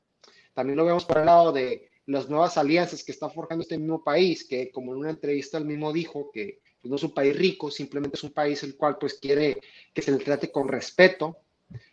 También 0.52 0.76
lo 0.76 0.84
vemos 0.84 1.06
por 1.06 1.18
el 1.18 1.26
lado 1.26 1.52
de 1.52 1.88
las 2.06 2.28
nuevas 2.28 2.58
alianzas 2.58 3.02
que 3.02 3.12
está 3.12 3.30
forjando 3.30 3.62
este 3.62 3.78
mismo 3.78 4.04
país, 4.04 4.44
que 4.44 4.70
como 4.70 4.92
en 4.92 4.98
una 4.98 5.10
entrevista 5.10 5.56
él 5.56 5.64
mismo 5.64 5.92
dijo 5.92 6.30
que 6.30 6.60
pues, 6.80 6.90
no 6.90 6.96
es 6.96 7.02
un 7.02 7.14
país 7.14 7.34
rico, 7.36 7.70
simplemente 7.70 8.16
es 8.16 8.24
un 8.24 8.32
país 8.32 8.62
el 8.62 8.76
cual 8.76 8.98
pues 8.98 9.14
quiere 9.14 9.58
que 9.94 10.02
se 10.02 10.12
le 10.12 10.18
trate 10.18 10.52
con 10.52 10.68
respeto 10.68 11.38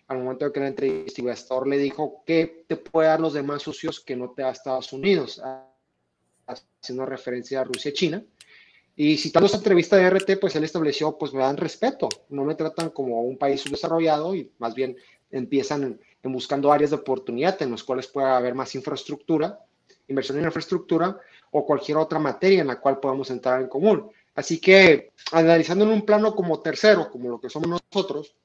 al 0.08 0.20
momento 0.20 0.46
de 0.46 0.52
que 0.52 0.60
la 0.60 0.68
entrevista 0.68 1.22
le 1.66 1.78
dijo 1.78 2.24
que 2.26 2.66
te 2.68 2.78
puede 2.78 3.10
dar 3.10 3.20
los 3.20 3.34
demás 3.34 3.62
socios 3.64 4.00
que 4.00 4.16
no 4.16 4.32
te 4.32 4.42
da 4.42 4.52
Estados 4.52 4.94
Unidos, 4.94 5.42
haciendo 6.48 7.06
referencia 7.06 7.62
a 7.62 7.64
Rusia 7.64 7.90
y 7.90 7.94
China. 7.94 8.24
Y 8.96 9.18
citando 9.18 9.46
esta 9.46 9.60
entrevista 9.60 9.96
de 9.96 10.10
RT, 10.10 10.40
pues 10.42 10.56
él 10.56 10.64
estableció, 10.64 11.18
pues 11.18 11.32
me 11.32 11.42
dan 11.42 11.58
respeto, 11.58 12.10
no 12.30 12.44
me 12.44 12.56
tratan 12.56 12.90
como 12.90 13.22
un 13.22 13.38
país 13.38 13.62
subdesarrollado 13.62 14.34
y 14.34 14.52
más 14.58 14.74
bien 14.74 14.98
empiezan 15.30 15.84
en, 16.24 16.32
buscando 16.32 16.72
áreas 16.72 16.90
de 16.90 16.96
oportunidad 16.96 17.62
en 17.62 17.72
las 17.72 17.84
cuales 17.84 18.08
pueda 18.08 18.36
haber 18.36 18.56
más 18.56 18.74
infraestructura, 18.76 19.60
inversión 20.08 20.40
en 20.40 20.46
infraestructura 20.46 21.20
o 21.52 21.66
cualquier 21.66 21.98
otra 21.98 22.18
materia 22.18 22.62
en 22.62 22.68
la 22.68 22.80
cual 22.80 23.00
podamos 23.00 23.30
entrar 23.30 23.62
en 23.62 23.68
común. 23.68 24.10
Así 24.34 24.60
que 24.60 25.12
analizando 25.32 25.86
en 25.86 25.92
un 25.92 26.06
plano 26.06 26.36
como 26.36 26.60
tercero, 26.60 27.10
como 27.12 27.30
lo 27.30 27.40
que 27.40 27.50
somos 27.50 27.70
nosotros, 27.70 28.36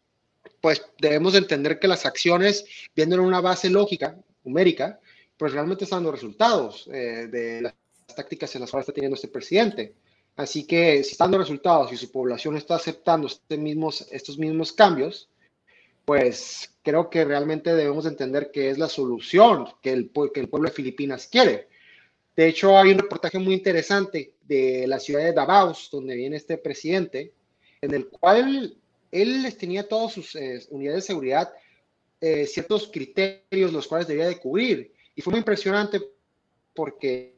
pues 0.60 0.84
debemos 0.98 1.34
entender 1.34 1.78
que 1.78 1.88
las 1.88 2.06
acciones, 2.06 2.64
viendo 2.94 3.16
en 3.16 3.22
una 3.22 3.40
base 3.40 3.68
lógica, 3.68 4.16
numérica, 4.44 5.00
pues 5.36 5.52
realmente 5.52 5.84
están 5.84 5.98
dando 5.98 6.12
resultados 6.12 6.88
eh, 6.92 7.28
de 7.30 7.62
las 7.62 7.74
tácticas 8.14 8.54
en 8.54 8.62
las 8.62 8.70
cuales 8.70 8.84
está 8.84 8.94
teniendo 8.94 9.16
este 9.16 9.28
presidente. 9.28 9.94
Así 10.36 10.66
que 10.66 11.02
si 11.04 11.12
están 11.12 11.30
dando 11.30 11.38
resultados 11.38 11.92
y 11.92 11.96
su 11.96 12.10
población 12.10 12.56
está 12.56 12.76
aceptando 12.76 13.26
este 13.26 13.56
mismos, 13.56 14.06
estos 14.10 14.38
mismos 14.38 14.72
cambios, 14.72 15.28
pues 16.04 16.74
creo 16.82 17.10
que 17.10 17.24
realmente 17.24 17.74
debemos 17.74 18.06
entender 18.06 18.50
que 18.50 18.70
es 18.70 18.78
la 18.78 18.88
solución 18.88 19.68
que 19.82 19.92
el, 19.92 20.10
que 20.32 20.40
el 20.40 20.48
pueblo 20.48 20.68
de 20.68 20.74
Filipinas 20.74 21.26
quiere. 21.26 21.68
De 22.34 22.48
hecho, 22.48 22.78
hay 22.78 22.92
un 22.92 22.98
reportaje 22.98 23.38
muy 23.38 23.54
interesante 23.54 24.34
de 24.42 24.86
la 24.86 24.98
ciudad 24.98 25.22
de 25.22 25.32
Davao, 25.32 25.74
donde 25.90 26.16
viene 26.16 26.36
este 26.36 26.56
presidente, 26.56 27.34
en 27.80 27.94
el 27.94 28.08
cual 28.08 28.76
él 29.12 29.42
les 29.42 29.56
tenía 29.56 29.86
todas 29.86 30.12
sus 30.12 30.34
eh, 30.34 30.66
unidades 30.70 31.04
de 31.04 31.06
seguridad 31.06 31.52
eh, 32.20 32.46
ciertos 32.46 32.88
criterios 32.92 33.72
los 33.72 33.88
cuales 33.88 34.06
debía 34.06 34.28
de 34.28 34.38
cubrir. 34.38 34.92
Y 35.14 35.22
fue 35.22 35.32
muy 35.32 35.38
impresionante 35.38 36.00
porque 36.74 37.36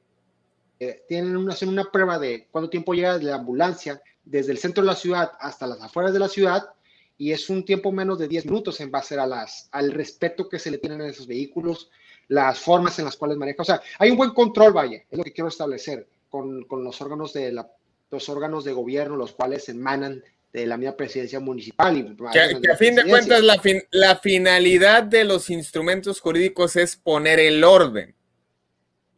eh, 0.78 1.04
tienen 1.08 1.36
una, 1.36 1.54
hacen 1.54 1.70
una 1.70 1.90
prueba 1.90 2.18
de 2.18 2.48
cuánto 2.50 2.70
tiempo 2.70 2.92
llega 2.92 3.16
la 3.18 3.36
ambulancia 3.36 4.02
desde 4.24 4.52
el 4.52 4.58
centro 4.58 4.82
de 4.82 4.88
la 4.88 4.94
ciudad 4.94 5.32
hasta 5.40 5.66
las 5.66 5.80
afueras 5.80 6.12
de 6.12 6.18
la 6.18 6.28
ciudad 6.28 6.68
y 7.16 7.32
es 7.32 7.48
un 7.48 7.64
tiempo 7.64 7.92
menos 7.92 8.18
de 8.18 8.28
10 8.28 8.44
minutos 8.44 8.80
en 8.80 8.90
base 8.90 9.18
a 9.18 9.26
las, 9.26 9.68
al 9.72 9.90
respeto 9.90 10.48
que 10.48 10.58
se 10.58 10.70
le 10.70 10.78
tienen 10.78 11.00
a 11.00 11.06
esos 11.06 11.26
vehículos, 11.26 11.90
las 12.28 12.58
formas 12.58 12.98
en 12.98 13.06
las 13.06 13.16
cuales 13.16 13.38
maneja. 13.38 13.62
O 13.62 13.64
sea, 13.64 13.80
hay 13.98 14.10
un 14.10 14.16
buen 14.18 14.30
control, 14.30 14.74
vaya, 14.74 15.02
es 15.10 15.16
lo 15.16 15.24
que 15.24 15.32
quiero 15.32 15.48
establecer 15.48 16.06
con, 16.28 16.64
con 16.64 16.84
los, 16.84 17.00
órganos 17.00 17.32
de 17.32 17.52
la, 17.52 17.70
los 18.10 18.28
órganos 18.28 18.64
de 18.64 18.72
gobierno, 18.72 19.16
los 19.16 19.32
cuales 19.32 19.68
emanan 19.68 20.22
de 20.54 20.66
la 20.66 20.76
misma 20.76 20.96
presidencia 20.96 21.40
municipal. 21.40 21.96
Y, 21.98 22.16
que, 22.62 22.70
a 22.70 22.76
fin 22.76 22.94
de 22.94 23.04
cuentas 23.04 23.42
la, 23.42 23.60
la 23.90 24.16
finalidad 24.16 25.02
de 25.02 25.24
los 25.24 25.50
instrumentos 25.50 26.20
jurídicos 26.20 26.76
es 26.76 26.94
poner 26.94 27.40
el 27.40 27.64
orden. 27.64 28.14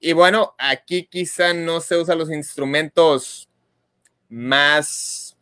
Y 0.00 0.14
bueno, 0.14 0.54
aquí 0.58 1.04
quizá 1.04 1.52
no 1.52 1.80
se 1.80 1.98
usan 1.98 2.18
los 2.18 2.30
instrumentos 2.30 3.50
más 4.30 5.36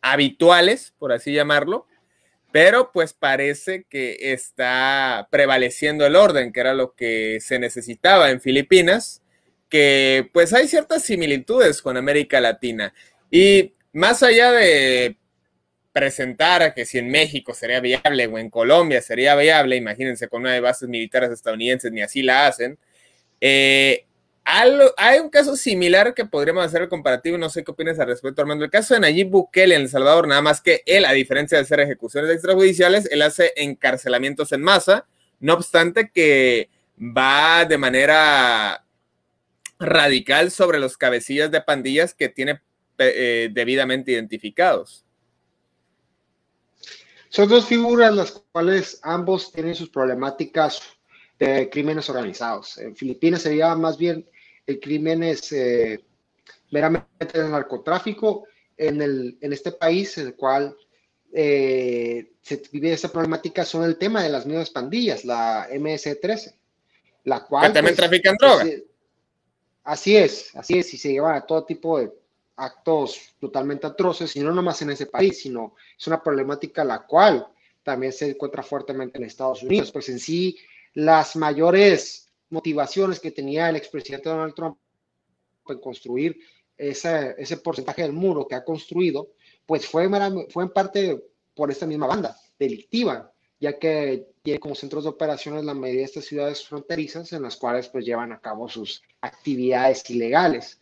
habituales, 0.00 0.94
por 0.98 1.12
así 1.12 1.34
llamarlo, 1.34 1.86
pero 2.50 2.90
pues 2.90 3.12
parece 3.12 3.84
que 3.90 4.32
está 4.32 5.28
prevaleciendo 5.30 6.06
el 6.06 6.16
orden, 6.16 6.50
que 6.50 6.60
era 6.60 6.72
lo 6.72 6.94
que 6.94 7.40
se 7.42 7.58
necesitaba 7.58 8.30
en 8.30 8.40
Filipinas, 8.40 9.22
que 9.68 10.30
pues 10.32 10.54
hay 10.54 10.66
ciertas 10.66 11.02
similitudes 11.02 11.82
con 11.82 11.98
América 11.98 12.40
Latina. 12.40 12.94
Y 13.30 13.74
más 13.92 14.22
allá 14.22 14.52
de 14.52 15.16
presentar 15.92 16.72
que 16.74 16.84
si 16.84 16.98
en 16.98 17.10
México 17.10 17.52
sería 17.54 17.80
viable 17.80 18.26
o 18.26 18.38
en 18.38 18.50
Colombia 18.50 19.02
sería 19.02 19.34
viable, 19.34 19.76
imagínense 19.76 20.28
con 20.28 20.42
una 20.42 20.52
de 20.52 20.60
bases 20.60 20.88
militares 20.88 21.30
estadounidenses, 21.30 21.90
ni 21.90 22.00
así 22.00 22.22
la 22.22 22.46
hacen. 22.46 22.78
Eh, 23.40 24.04
hay 24.44 25.18
un 25.20 25.30
caso 25.30 25.56
similar 25.56 26.14
que 26.14 26.24
podríamos 26.24 26.64
hacer 26.64 26.82
el 26.82 26.88
comparativo, 26.88 27.38
no 27.38 27.50
sé 27.50 27.62
qué 27.62 27.70
opinas 27.70 27.98
al 27.98 28.08
respecto, 28.08 28.42
Armando. 28.42 28.64
El 28.64 28.70
caso 28.70 28.94
de 28.94 29.00
Nayib 29.00 29.28
Bukele 29.28 29.74
en 29.74 29.82
El 29.82 29.88
Salvador, 29.88 30.26
nada 30.26 30.42
más 30.42 30.60
que 30.60 30.82
él, 30.86 31.04
a 31.04 31.12
diferencia 31.12 31.58
de 31.58 31.62
hacer 31.62 31.80
ejecuciones 31.80 32.30
extrajudiciales, 32.32 33.08
él 33.10 33.22
hace 33.22 33.52
encarcelamientos 33.56 34.52
en 34.52 34.62
masa, 34.62 35.06
no 35.38 35.54
obstante 35.54 36.10
que 36.12 36.68
va 36.98 37.64
de 37.64 37.78
manera 37.78 38.84
radical 39.78 40.50
sobre 40.50 40.78
los 40.78 40.98
cabecillas 40.98 41.50
de 41.50 41.60
pandillas 41.60 42.12
que 42.12 42.28
tiene 42.28 42.60
eh, 43.04 43.50
debidamente 43.52 44.12
identificados. 44.12 45.04
Son 47.28 47.48
dos 47.48 47.66
figuras 47.66 48.14
las 48.14 48.32
cuales 48.32 48.98
ambos 49.02 49.52
tienen 49.52 49.74
sus 49.74 49.88
problemáticas 49.88 50.82
de 51.38 51.70
crímenes 51.70 52.08
organizados. 52.10 52.76
En 52.78 52.96
Filipinas 52.96 53.42
sería 53.42 53.74
más 53.76 53.96
bien 53.96 54.26
el 54.66 54.80
crimen 54.80 55.22
es 55.22 55.52
eh, 55.52 56.04
meramente 56.70 57.40
de 57.40 57.48
narcotráfico. 57.48 58.46
En, 58.76 59.02
el, 59.02 59.36
en 59.40 59.52
este 59.52 59.72
país, 59.72 60.16
en 60.16 60.28
el 60.28 60.34
cual 60.36 60.74
eh, 61.32 62.32
se 62.40 62.62
vive 62.72 62.92
esa 62.92 63.12
problemática, 63.12 63.64
son 63.64 63.84
el 63.84 63.98
tema 63.98 64.22
de 64.22 64.30
las 64.30 64.46
mismas 64.46 64.70
pandillas, 64.70 65.24
la 65.24 65.68
MS-13, 65.70 66.54
la 67.24 67.44
cual... 67.44 67.66
Que 67.66 67.74
también 67.74 67.94
pues, 67.94 68.08
trafican 68.08 68.36
droga. 68.40 68.62
Pues, 68.62 68.82
así 69.84 70.16
es, 70.16 70.56
así 70.56 70.78
es, 70.78 70.94
y 70.94 70.98
se 70.98 71.12
lleva 71.12 71.36
a 71.36 71.44
todo 71.44 71.64
tipo 71.64 71.98
de 71.98 72.10
actos 72.60 73.34
totalmente 73.40 73.86
atroces, 73.86 74.36
y 74.36 74.40
no 74.40 74.52
nomás 74.52 74.82
en 74.82 74.90
ese 74.90 75.06
país, 75.06 75.40
sino 75.40 75.74
es 75.98 76.06
una 76.06 76.22
problemática 76.22 76.84
la 76.84 77.06
cual 77.06 77.46
también 77.82 78.12
se 78.12 78.30
encuentra 78.30 78.62
fuertemente 78.62 79.18
en 79.18 79.24
Estados 79.24 79.62
Unidos, 79.62 79.90
pues 79.90 80.08
en 80.08 80.18
sí 80.18 80.58
las 80.94 81.36
mayores 81.36 82.30
motivaciones 82.50 83.20
que 83.20 83.30
tenía 83.30 83.68
el 83.68 83.76
expresidente 83.76 84.28
Donald 84.28 84.54
Trump 84.54 84.76
en 85.68 85.78
construir 85.78 86.38
ese, 86.76 87.34
ese 87.38 87.56
porcentaje 87.58 88.02
del 88.02 88.12
muro 88.12 88.46
que 88.46 88.54
ha 88.54 88.64
construido, 88.64 89.30
pues 89.66 89.86
fue, 89.86 90.08
fue 90.48 90.64
en 90.64 90.70
parte 90.70 91.22
por 91.54 91.70
esta 91.70 91.86
misma 91.86 92.06
banda 92.06 92.36
delictiva, 92.58 93.32
ya 93.58 93.78
que 93.78 94.28
tiene 94.42 94.58
como 94.58 94.74
centros 94.74 95.04
de 95.04 95.10
operaciones 95.10 95.64
la 95.64 95.74
mayoría 95.74 96.00
de 96.00 96.06
estas 96.06 96.24
ciudades 96.24 96.64
fronterizas 96.66 97.32
en 97.32 97.42
las 97.42 97.56
cuales 97.56 97.88
pues 97.88 98.04
llevan 98.04 98.32
a 98.32 98.40
cabo 98.40 98.68
sus 98.68 99.02
actividades 99.20 100.08
ilegales. 100.10 100.80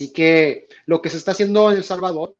Así 0.00 0.14
que 0.14 0.66
lo 0.86 1.02
que 1.02 1.10
se 1.10 1.18
está 1.18 1.32
haciendo 1.32 1.70
en 1.70 1.76
El 1.76 1.84
Salvador, 1.84 2.34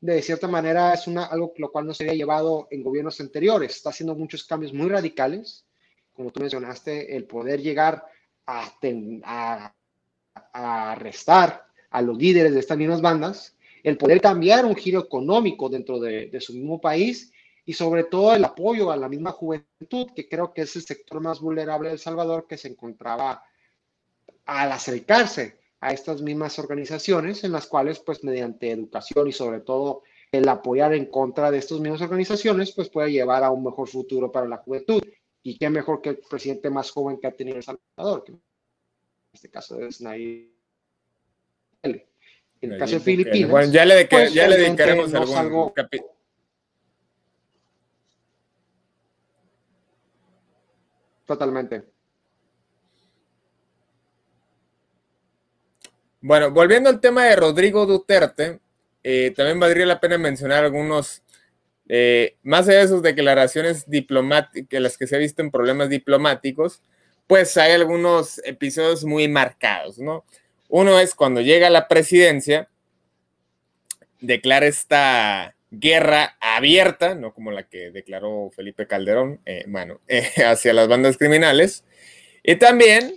de 0.00 0.20
cierta 0.20 0.48
manera, 0.48 0.94
es 0.94 1.06
una, 1.06 1.26
algo 1.26 1.54
lo 1.58 1.70
cual 1.70 1.86
no 1.86 1.94
se 1.94 2.02
había 2.02 2.16
llevado 2.16 2.66
en 2.72 2.82
gobiernos 2.82 3.20
anteriores. 3.20 3.76
Está 3.76 3.90
haciendo 3.90 4.16
muchos 4.16 4.42
cambios 4.42 4.72
muy 4.72 4.88
radicales, 4.88 5.64
como 6.12 6.32
tú 6.32 6.40
mencionaste, 6.40 7.14
el 7.14 7.24
poder 7.24 7.62
llegar 7.62 8.04
a, 8.48 8.68
a, 9.22 9.72
arrestar 10.90 11.64
a 11.88 12.02
los 12.02 12.18
líderes 12.18 12.52
de 12.52 12.58
estas 12.58 12.78
mismas 12.78 13.00
bandas, 13.00 13.56
el 13.84 13.96
poder 13.96 14.20
cambiar 14.20 14.64
un 14.64 14.74
giro 14.74 14.98
económico 14.98 15.68
dentro 15.68 16.00
de, 16.00 16.26
de 16.26 16.40
su 16.40 16.52
mismo 16.52 16.80
país 16.80 17.32
y 17.64 17.74
sobre 17.74 18.02
todo 18.02 18.34
el 18.34 18.44
apoyo 18.44 18.90
a 18.90 18.96
la 18.96 19.08
misma 19.08 19.30
juventud, 19.30 20.08
que 20.16 20.28
creo 20.28 20.52
que 20.52 20.62
es 20.62 20.74
el 20.74 20.82
sector 20.82 21.20
más 21.20 21.38
vulnerable 21.38 21.90
de 21.90 21.94
El 21.94 22.00
Salvador 22.00 22.48
que 22.48 22.58
se 22.58 22.66
encontraba 22.66 23.44
al 24.46 24.72
acercarse 24.72 25.62
a 25.80 25.92
estas 25.92 26.22
mismas 26.22 26.58
organizaciones 26.58 27.44
en 27.44 27.52
las 27.52 27.66
cuales, 27.66 27.98
pues 28.00 28.24
mediante 28.24 28.70
educación 28.70 29.28
y 29.28 29.32
sobre 29.32 29.60
todo 29.60 30.02
el 30.32 30.48
apoyar 30.48 30.94
en 30.94 31.06
contra 31.06 31.50
de 31.50 31.58
estas 31.58 31.80
mismas 31.80 32.00
organizaciones, 32.00 32.72
pues 32.72 32.88
puede 32.88 33.12
llevar 33.12 33.44
a 33.44 33.50
un 33.50 33.64
mejor 33.64 33.88
futuro 33.88 34.32
para 34.32 34.48
la 34.48 34.56
juventud. 34.58 35.02
Y 35.42 35.58
qué 35.58 35.68
mejor 35.68 36.00
que 36.00 36.10
el 36.10 36.18
presidente 36.18 36.70
más 36.70 36.90
joven 36.90 37.18
que 37.20 37.26
ha 37.26 37.36
tenido 37.36 37.58
El 37.58 37.62
Salvador, 37.62 38.24
que 38.24 38.32
en 38.32 38.40
este 39.32 39.50
caso 39.50 39.78
es 39.80 40.00
Nayib. 40.00 40.50
En 41.82 42.72
el 42.72 42.78
caso 42.78 42.94
de 42.94 43.00
Filipinas. 43.00 43.50
Bueno, 43.50 43.72
ya 43.72 43.84
le, 43.84 44.06
pues, 44.06 44.32
ya 44.32 44.48
le 44.48 44.56
dedicaremos 44.56 45.12
algún 45.12 45.70
capítulo. 45.70 46.14
Totalmente. 51.26 51.93
Bueno, 56.26 56.50
volviendo 56.50 56.88
al 56.88 57.02
tema 57.02 57.26
de 57.26 57.36
Rodrigo 57.36 57.84
Duterte, 57.84 58.58
eh, 59.02 59.34
también 59.36 59.60
valdría 59.60 59.84
la 59.84 60.00
pena 60.00 60.16
mencionar 60.16 60.64
algunos, 60.64 61.22
eh, 61.86 62.36
más 62.42 62.64
de 62.64 62.88
sus 62.88 63.02
declaraciones 63.02 63.90
diplomáticas, 63.90 64.80
las 64.80 64.96
que 64.96 65.06
se 65.06 65.16
ha 65.16 65.18
visto 65.18 65.42
en 65.42 65.50
problemas 65.50 65.90
diplomáticos, 65.90 66.80
pues 67.26 67.58
hay 67.58 67.72
algunos 67.72 68.40
episodios 68.46 69.04
muy 69.04 69.28
marcados, 69.28 69.98
¿no? 69.98 70.24
Uno 70.70 70.98
es 70.98 71.14
cuando 71.14 71.42
llega 71.42 71.66
a 71.66 71.70
la 71.70 71.88
presidencia, 71.88 72.70
declara 74.18 74.64
esta 74.64 75.54
guerra 75.70 76.38
abierta, 76.40 77.14
no 77.14 77.34
como 77.34 77.50
la 77.50 77.64
que 77.64 77.90
declaró 77.90 78.50
Felipe 78.56 78.86
Calderón, 78.86 79.42
eh, 79.44 79.66
bueno, 79.68 80.00
hacia 80.46 80.72
las 80.72 80.88
bandas 80.88 81.18
criminales. 81.18 81.84
Y 82.42 82.56
también 82.56 83.14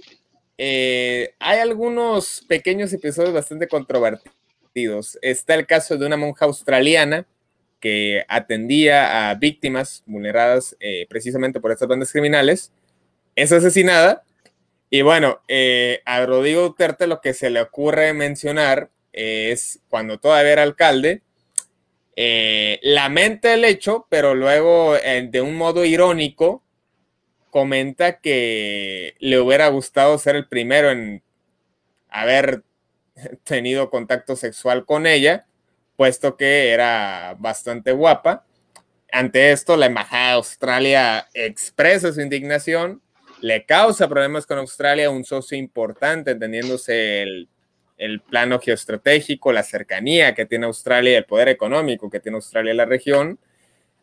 eh, 0.58 1.36
hay 1.40 1.60
algunos 1.60 2.44
pequeños 2.48 2.92
episodios 2.94 3.34
bastante 3.34 3.68
controvertidos. 3.68 5.18
Está 5.22 5.56
el 5.56 5.68
caso 5.68 5.98
de 5.98 6.06
una 6.06 6.18
monja 6.18 6.46
australiana 6.46 7.28
que 7.80 8.26
atendía 8.28 9.30
a 9.30 9.36
víctimas 9.36 10.04
vulneradas 10.08 10.76
eh, 10.80 11.06
precisamente 11.10 11.60
por 11.60 11.72
estas 11.72 11.88
bandas 11.88 12.12
criminales. 12.12 12.72
Es 13.36 13.52
asesinada. 13.52 14.24
Y 14.90 15.02
bueno, 15.02 15.42
eh, 15.48 16.02
a 16.06 16.26
Rodrigo 16.26 16.62
Duterte 16.62 17.08
lo 17.08 17.22
que 17.22 17.34
se 17.34 17.50
le 17.50 17.62
ocurre 17.62 18.14
mencionar 18.14 18.90
es 19.12 19.80
cuando 19.90 20.20
todavía 20.20 20.54
era 20.54 20.64
alcalde, 20.64 21.24
lamenta 22.84 23.54
el 23.54 23.66
hecho, 23.66 24.06
pero 24.10 24.36
luego 24.36 24.94
de 24.94 25.42
un 25.42 25.56
modo 25.56 25.86
irónico 25.86 26.64
comenta 27.50 28.20
que 28.20 29.16
le 29.20 29.40
hubiera 29.40 29.68
gustado 29.70 30.18
ser 30.18 30.36
el 30.36 30.48
primero 30.48 30.92
en 30.92 31.24
haber 32.10 32.64
tenido 33.44 33.90
contacto 33.90 34.36
sexual 34.36 34.86
con 34.86 35.08
ella, 35.08 35.46
puesto 35.96 36.38
que 36.38 36.72
era 36.72 37.36
bastante 37.40 37.92
guapa. 37.92 38.46
Ante 39.12 39.52
esto, 39.52 39.78
la 39.78 39.88
Embajada 39.88 40.28
de 40.28 40.34
Australia 40.34 41.28
expresa 41.34 42.12
su 42.12 42.22
indignación, 42.22 43.02
le 43.42 43.66
causa 43.66 44.08
problemas 44.08 44.46
con 44.46 44.58
Australia, 44.58 45.10
un 45.10 45.24
socio 45.24 45.58
importante, 45.58 46.32
entendiéndose 46.32 47.22
el, 47.22 47.50
el 47.98 48.22
plano 48.22 48.60
geoestratégico, 48.60 49.52
la 49.52 49.64
cercanía 49.64 50.36
que 50.36 50.46
tiene 50.46 50.66
Australia, 50.66 51.18
el 51.18 51.26
poder 51.26 51.50
económico 51.50 52.10
que 52.10 52.20
tiene 52.20 52.36
Australia 52.36 52.72
en 52.72 52.78
la 52.78 52.86
región. 52.86 53.40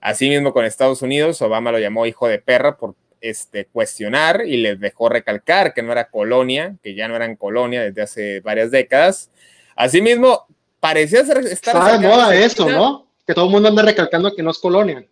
Asimismo, 0.00 0.52
con 0.52 0.64
Estados 0.64 1.02
Unidos, 1.02 1.40
Obama 1.42 1.72
lo 1.72 1.78
llamó 1.78 2.06
hijo 2.06 2.28
de 2.28 2.38
perra 2.38 2.76
por 2.76 2.94
este, 3.24 3.64
cuestionar 3.64 4.42
y 4.46 4.58
les 4.58 4.78
dejó 4.78 5.08
recalcar 5.08 5.72
que 5.72 5.82
no 5.82 5.92
era 5.92 6.10
colonia, 6.10 6.76
que 6.82 6.94
ya 6.94 7.08
no 7.08 7.16
eran 7.16 7.36
colonia 7.36 7.82
desde 7.82 8.02
hace 8.02 8.40
varias 8.40 8.70
décadas. 8.70 9.30
Asimismo, 9.74 10.46
parecía 10.78 11.24
ser, 11.24 11.38
estar... 11.38 11.74
Está 11.74 11.98
de 11.98 12.06
moda 12.06 12.36
eso, 12.36 12.68
¿no? 12.68 13.08
Que 13.26 13.32
todo 13.32 13.46
el 13.46 13.50
mundo 13.50 13.68
anda 13.70 13.82
recalcando 13.82 14.34
que 14.34 14.42
no 14.42 14.50
es 14.50 14.58
colonia. 14.58 15.06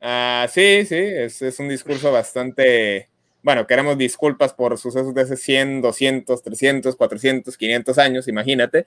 Ah, 0.00 0.46
sí, 0.48 0.84
sí, 0.86 0.96
es, 0.96 1.42
es 1.42 1.58
un 1.58 1.68
discurso 1.68 2.12
bastante... 2.12 3.08
Bueno, 3.42 3.66
queremos 3.66 3.98
disculpas 3.98 4.54
por 4.54 4.78
sucesos 4.78 5.12
de 5.12 5.22
hace 5.22 5.36
100, 5.36 5.82
200, 5.82 6.40
300, 6.40 6.94
400, 6.94 7.56
500 7.56 7.98
años, 7.98 8.28
imagínate. 8.28 8.86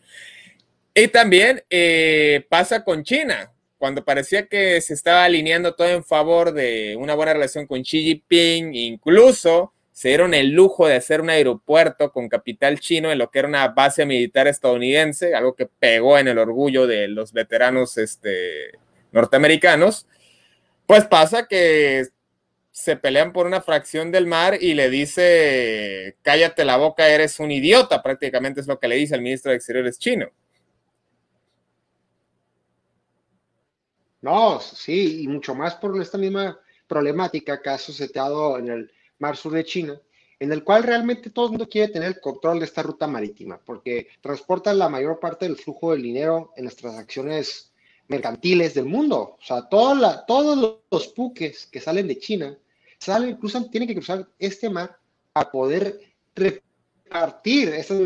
Y 0.93 1.09
también 1.09 1.61
eh, 1.69 2.45
pasa 2.47 2.85
con 2.85 3.03
China, 3.03 3.51
cuando 3.77 4.05
parecía 4.05 4.47
que 4.47 4.79
se 4.81 4.93
estaba 4.93 5.25
alineando 5.25 5.75
todo 5.75 5.89
en 5.89 6.03
favor 6.03 6.53
de 6.53 6.95
una 6.97 7.13
buena 7.15 7.33
relación 7.33 7.67
con 7.67 7.81
Xi 7.83 8.03
Jinping, 8.03 8.73
incluso 8.73 9.73
se 9.91 10.09
dieron 10.09 10.33
el 10.33 10.51
lujo 10.51 10.87
de 10.87 10.95
hacer 10.95 11.21
un 11.21 11.29
aeropuerto 11.29 12.11
con 12.11 12.27
capital 12.27 12.79
chino 12.79 13.11
en 13.11 13.17
lo 13.17 13.31
que 13.31 13.39
era 13.39 13.47
una 13.47 13.69
base 13.69 14.05
militar 14.05 14.47
estadounidense, 14.47 15.33
algo 15.35 15.55
que 15.55 15.67
pegó 15.67 16.17
en 16.17 16.27
el 16.27 16.37
orgullo 16.37 16.85
de 16.85 17.07
los 17.07 17.31
veteranos 17.31 17.97
este, 17.97 18.77
norteamericanos, 19.13 20.05
pues 20.85 21.05
pasa 21.05 21.47
que 21.47 22.07
se 22.71 22.97
pelean 22.97 23.31
por 23.31 23.45
una 23.45 23.61
fracción 23.61 24.11
del 24.11 24.27
mar 24.27 24.57
y 24.59 24.73
le 24.73 24.89
dice, 24.89 26.17
cállate 26.23 26.65
la 26.65 26.75
boca, 26.75 27.07
eres 27.07 27.39
un 27.39 27.51
idiota, 27.51 28.03
prácticamente 28.03 28.59
es 28.59 28.67
lo 28.67 28.79
que 28.79 28.89
le 28.89 28.95
dice 28.95 29.15
al 29.15 29.21
ministro 29.21 29.51
de 29.51 29.57
Exteriores 29.57 29.97
chino. 29.97 30.27
No, 34.25 34.59
sí, 34.59 35.21
y 35.21 35.27
mucho 35.27 35.53
más 35.53 35.75
por 35.75 36.01
esta 36.01 36.17
misma 36.17 36.59
problemática 36.87 37.61
que 37.61 37.69
ha 37.69 37.77
suscitado 37.77 38.57
en 38.57 38.69
el 38.69 38.91
mar 39.19 39.37
sur 39.37 39.53
de 39.53 39.63
China, 39.63 40.01
en 40.39 40.51
el 40.51 40.63
cual 40.63 40.81
realmente 40.81 41.29
todo 41.29 41.45
el 41.45 41.51
mundo 41.51 41.69
quiere 41.69 41.93
tener 41.93 42.07
el 42.07 42.19
control 42.19 42.57
de 42.57 42.65
esta 42.65 42.81
ruta 42.81 43.05
marítima, 43.05 43.59
porque 43.63 44.07
transporta 44.21 44.73
la 44.73 44.89
mayor 44.89 45.19
parte 45.19 45.45
del 45.45 45.57
flujo 45.57 45.91
del 45.91 46.01
dinero 46.01 46.53
en 46.57 46.65
las 46.65 46.75
transacciones 46.75 47.71
mercantiles 48.07 48.73
del 48.73 48.85
mundo. 48.85 49.37
O 49.39 49.45
sea, 49.45 49.69
todos 49.69 50.81
los 50.89 51.13
buques 51.13 51.67
que 51.67 51.79
salen 51.79 52.07
de 52.07 52.17
China 52.17 52.57
salen, 52.97 53.35
cruzan, 53.35 53.69
tienen 53.69 53.87
que 53.87 53.93
cruzar 53.93 54.27
este 54.39 54.71
mar 54.71 54.97
para 55.33 55.51
poder 55.51 56.01
repartir 56.33 57.69
estas 57.69 58.01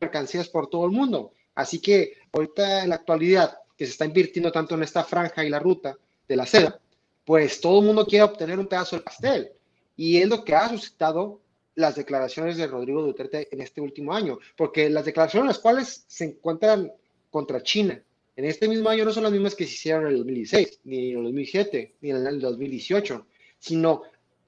mercancías 0.00 0.48
por 0.48 0.70
todo 0.70 0.84
el 0.84 0.92
mundo. 0.92 1.32
Así 1.56 1.80
que 1.80 2.12
ahorita 2.32 2.84
en 2.84 2.90
la 2.90 2.94
actualidad 2.94 3.58
que 3.76 3.84
se 3.84 3.92
está 3.92 4.04
invirtiendo 4.04 4.50
tanto 4.50 4.74
en 4.74 4.82
esta 4.82 5.04
franja 5.04 5.44
y 5.44 5.50
la 5.50 5.58
ruta 5.58 5.96
de 6.28 6.36
la 6.36 6.46
seda, 6.46 6.80
pues 7.24 7.60
todo 7.60 7.80
el 7.80 7.86
mundo 7.86 8.06
quiere 8.06 8.24
obtener 8.24 8.58
un 8.58 8.66
pedazo 8.66 8.96
del 8.96 9.04
pastel. 9.04 9.50
Y 9.96 10.18
es 10.18 10.28
lo 10.28 10.44
que 10.44 10.54
ha 10.54 10.68
suscitado 10.68 11.40
las 11.74 11.96
declaraciones 11.96 12.56
de 12.56 12.66
Rodrigo 12.66 13.02
Duterte 13.02 13.48
en 13.50 13.60
este 13.60 13.80
último 13.80 14.14
año, 14.14 14.38
porque 14.56 14.88
las 14.88 15.04
declaraciones 15.04 15.48
las 15.48 15.58
cuales 15.58 16.04
se 16.06 16.24
encuentran 16.24 16.90
contra 17.30 17.62
China 17.62 18.02
en 18.36 18.44
este 18.44 18.68
mismo 18.68 18.90
año 18.90 19.06
no 19.06 19.12
son 19.12 19.22
las 19.22 19.32
mismas 19.32 19.54
que 19.54 19.64
se 19.64 19.72
hicieron 19.72 20.02
en 20.02 20.08
el 20.08 20.18
2016, 20.18 20.80
ni 20.84 21.10
en 21.12 21.18
el 21.18 21.24
2007, 21.24 21.94
ni 22.02 22.10
en 22.10 22.26
el 22.26 22.38
2018, 22.38 23.26
sino 23.58 24.02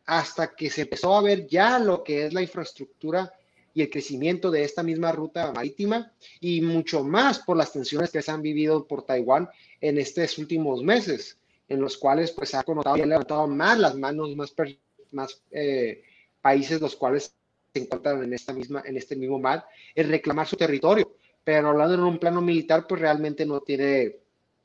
hasta 0.05 0.55
que 0.55 0.69
se 0.69 0.83
empezó 0.83 1.17
a 1.17 1.23
ver 1.23 1.47
ya 1.47 1.79
lo 1.79 2.05
que 2.05 2.27
es 2.27 2.35
la 2.35 2.43
infraestructura 2.43 3.33
y 3.79 3.83
el 3.83 3.91
crecimiento 3.91 4.51
de 4.51 4.64
esta 4.64 4.83
misma 4.83 5.12
ruta 5.12 5.53
marítima 5.53 6.12
y 6.41 6.61
mucho 6.61 7.05
más 7.05 7.38
por 7.38 7.57
las 7.57 7.73
tensiones 7.73 8.11
que 8.11 8.21
se 8.21 8.33
han 8.33 8.43
vivido 8.43 8.88
por 8.88 9.05
Taiwán 9.05 9.49
en 9.81 9.99
estos 9.99 10.37
últimos 10.38 10.83
meses, 10.83 11.38
en 11.69 11.81
los 11.81 11.97
cuales 11.97 12.33
pues 12.33 12.57
ha 12.57 12.64
conotado 12.64 12.97
y 12.97 13.03
ha 13.03 13.07
levantado 13.07 13.47
más 13.47 13.79
las 13.79 13.95
manos, 13.95 14.35
más 14.35 14.53
más 15.12 15.41
eh, 15.53 16.03
países 16.41 16.81
los 16.81 16.97
cuales 16.97 17.33
se 17.73 17.83
encuentran 17.83 18.25
en, 18.25 18.33
esta 18.33 18.53
misma, 18.53 18.83
en 18.85 18.97
este 18.97 19.14
mismo 19.14 19.38
mar, 19.38 19.64
es 19.95 20.09
reclamar 20.09 20.49
su 20.49 20.57
territorio. 20.57 21.14
Pero 21.45 21.69
hablando 21.69 21.95
en 21.95 22.01
un 22.01 22.19
plano 22.19 22.41
militar, 22.41 22.85
pues 22.88 23.01
realmente 23.01 23.47
no 23.47 23.61
tiene 23.61 24.17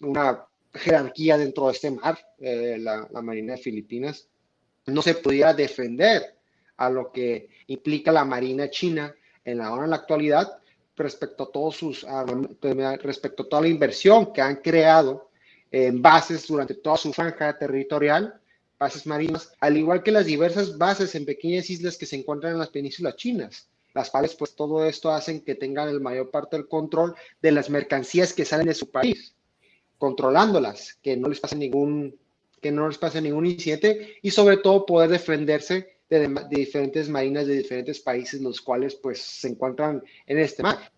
una 0.01 0.43
jerarquía 0.73 1.37
dentro 1.37 1.67
de 1.67 1.73
este 1.73 1.91
mar, 1.91 2.17
eh, 2.39 2.77
la, 2.79 3.07
Marina 3.21 3.53
de 3.53 3.61
Filipinas. 3.61 4.27
No 4.87 5.03
se 5.03 5.13
pudiera 5.13 5.53
defender 5.53 6.35
a 6.77 6.89
lo 6.89 7.11
que 7.11 7.49
implica 7.67 8.11
la 8.11 8.25
Marina 8.25 8.69
China 8.69 9.13
en 9.45 9.57
la 9.57 9.69
en 9.69 9.89
la 9.89 9.95
actualidad 9.97 10.57
respecto 10.95 11.43
a 11.43 11.51
todos 11.51 11.75
sus 11.75 12.05
respecto 13.01 13.43
a 13.43 13.49
toda 13.49 13.61
la 13.63 13.67
inversión 13.67 14.31
que 14.33 14.41
han 14.41 14.57
creado 14.57 15.29
en 15.71 16.01
bases 16.01 16.47
durante 16.47 16.75
toda 16.75 16.97
su 16.97 17.11
franja 17.13 17.57
territorial 17.57 18.39
bases 18.83 19.05
marinas, 19.05 19.51
al 19.59 19.77
igual 19.77 20.03
que 20.03 20.11
las 20.11 20.25
diversas 20.25 20.77
bases 20.77 21.15
en 21.15 21.25
pequeñas 21.25 21.69
islas 21.69 21.97
que 21.97 22.05
se 22.05 22.17
encuentran 22.17 22.53
en 22.53 22.59
las 22.59 22.69
penínsulas 22.69 23.15
chinas, 23.15 23.69
las 23.93 24.09
cuales 24.09 24.35
pues 24.35 24.55
todo 24.55 24.85
esto 24.85 25.11
hacen 25.11 25.41
que 25.41 25.55
tengan 25.55 25.87
el 25.87 26.01
mayor 26.01 26.29
parte 26.31 26.57
del 26.57 26.67
control 26.67 27.15
de 27.41 27.51
las 27.51 27.69
mercancías 27.69 28.33
que 28.33 28.43
salen 28.45 28.67
de 28.67 28.73
su 28.73 28.91
país, 28.91 29.35
controlándolas, 29.97 30.95
que 31.01 31.15
no 31.15 31.29
les 31.29 31.39
pase 31.39 31.55
ningún 31.55 32.15
que 32.61 32.71
no 32.71 32.87
les 32.87 32.97
pase 32.97 33.21
ningún 33.21 33.45
incidente 33.45 34.19
y 34.21 34.31
sobre 34.31 34.55
todo 34.55 34.85
poder 34.85 35.09
defenderse 35.09 35.97
de, 36.19 36.45
diferentes 36.49 37.09
marinas 37.09 37.47
de 37.47 37.57
diferentes 37.57 37.99
países 37.99 38.41
los 38.41 38.61
cuales 38.61 38.95
pues 38.95 39.21
se 39.21 39.47
encuentran 39.49 40.01
en 40.25 40.39
este 40.39 40.63
mar. 40.63 40.91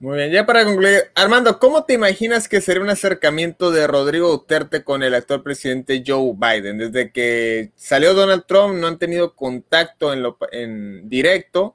Muy 0.00 0.16
bien, 0.16 0.30
ya 0.30 0.46
para 0.46 0.64
concluir, 0.64 1.10
Armando, 1.16 1.58
¿cómo 1.58 1.84
te 1.84 1.94
imaginas 1.94 2.48
que 2.48 2.60
sería 2.60 2.82
un 2.82 2.88
acercamiento 2.88 3.72
de 3.72 3.88
Rodrigo 3.88 4.28
Duterte 4.28 4.84
con 4.84 5.02
el 5.02 5.12
actual 5.12 5.42
presidente 5.42 6.04
Joe 6.06 6.34
Biden? 6.36 6.78
Desde 6.78 7.10
que 7.10 7.72
salió 7.74 8.14
Donald 8.14 8.44
Trump 8.46 8.76
no 8.76 8.86
han 8.86 8.98
tenido 8.98 9.34
contacto 9.34 10.12
en, 10.12 10.22
lo, 10.22 10.38
en 10.52 11.08
directo 11.08 11.74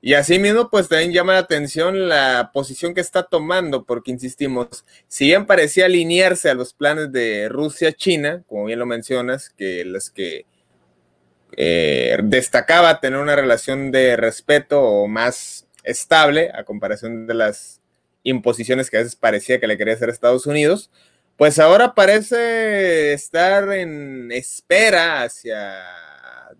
y 0.00 0.14
asimismo 0.14 0.70
pues 0.70 0.88
también 0.88 1.12
llama 1.12 1.32
la 1.32 1.40
atención 1.40 2.08
la 2.08 2.50
posición 2.54 2.94
que 2.94 3.00
está 3.00 3.24
tomando 3.24 3.84
porque 3.84 4.12
insistimos, 4.12 4.84
si 5.08 5.24
bien 5.24 5.46
parecía 5.46 5.86
alinearse 5.86 6.48
a 6.48 6.54
los 6.54 6.72
planes 6.72 7.10
de 7.10 7.48
Rusia-China, 7.48 8.44
como 8.46 8.66
bien 8.66 8.78
lo 8.78 8.86
mencionas, 8.86 9.50
que 9.50 9.84
las 9.84 10.10
que 10.10 10.46
eh, 11.52 12.18
destacaba 12.22 13.00
tener 13.00 13.18
una 13.18 13.36
relación 13.36 13.90
de 13.90 14.16
respeto 14.16 14.82
o 14.82 15.06
más 15.08 15.66
estable 15.84 16.50
a 16.54 16.64
comparación 16.64 17.26
de 17.26 17.34
las 17.34 17.80
imposiciones 18.22 18.90
que 18.90 18.96
a 18.96 19.00
veces 19.00 19.16
parecía 19.16 19.60
que 19.60 19.66
le 19.66 19.78
quería 19.78 19.94
hacer 19.94 20.10
Estados 20.10 20.46
Unidos, 20.46 20.90
pues 21.36 21.58
ahora 21.58 21.94
parece 21.94 23.12
estar 23.12 23.72
en 23.72 24.32
espera 24.32 25.22
hacia 25.22 25.84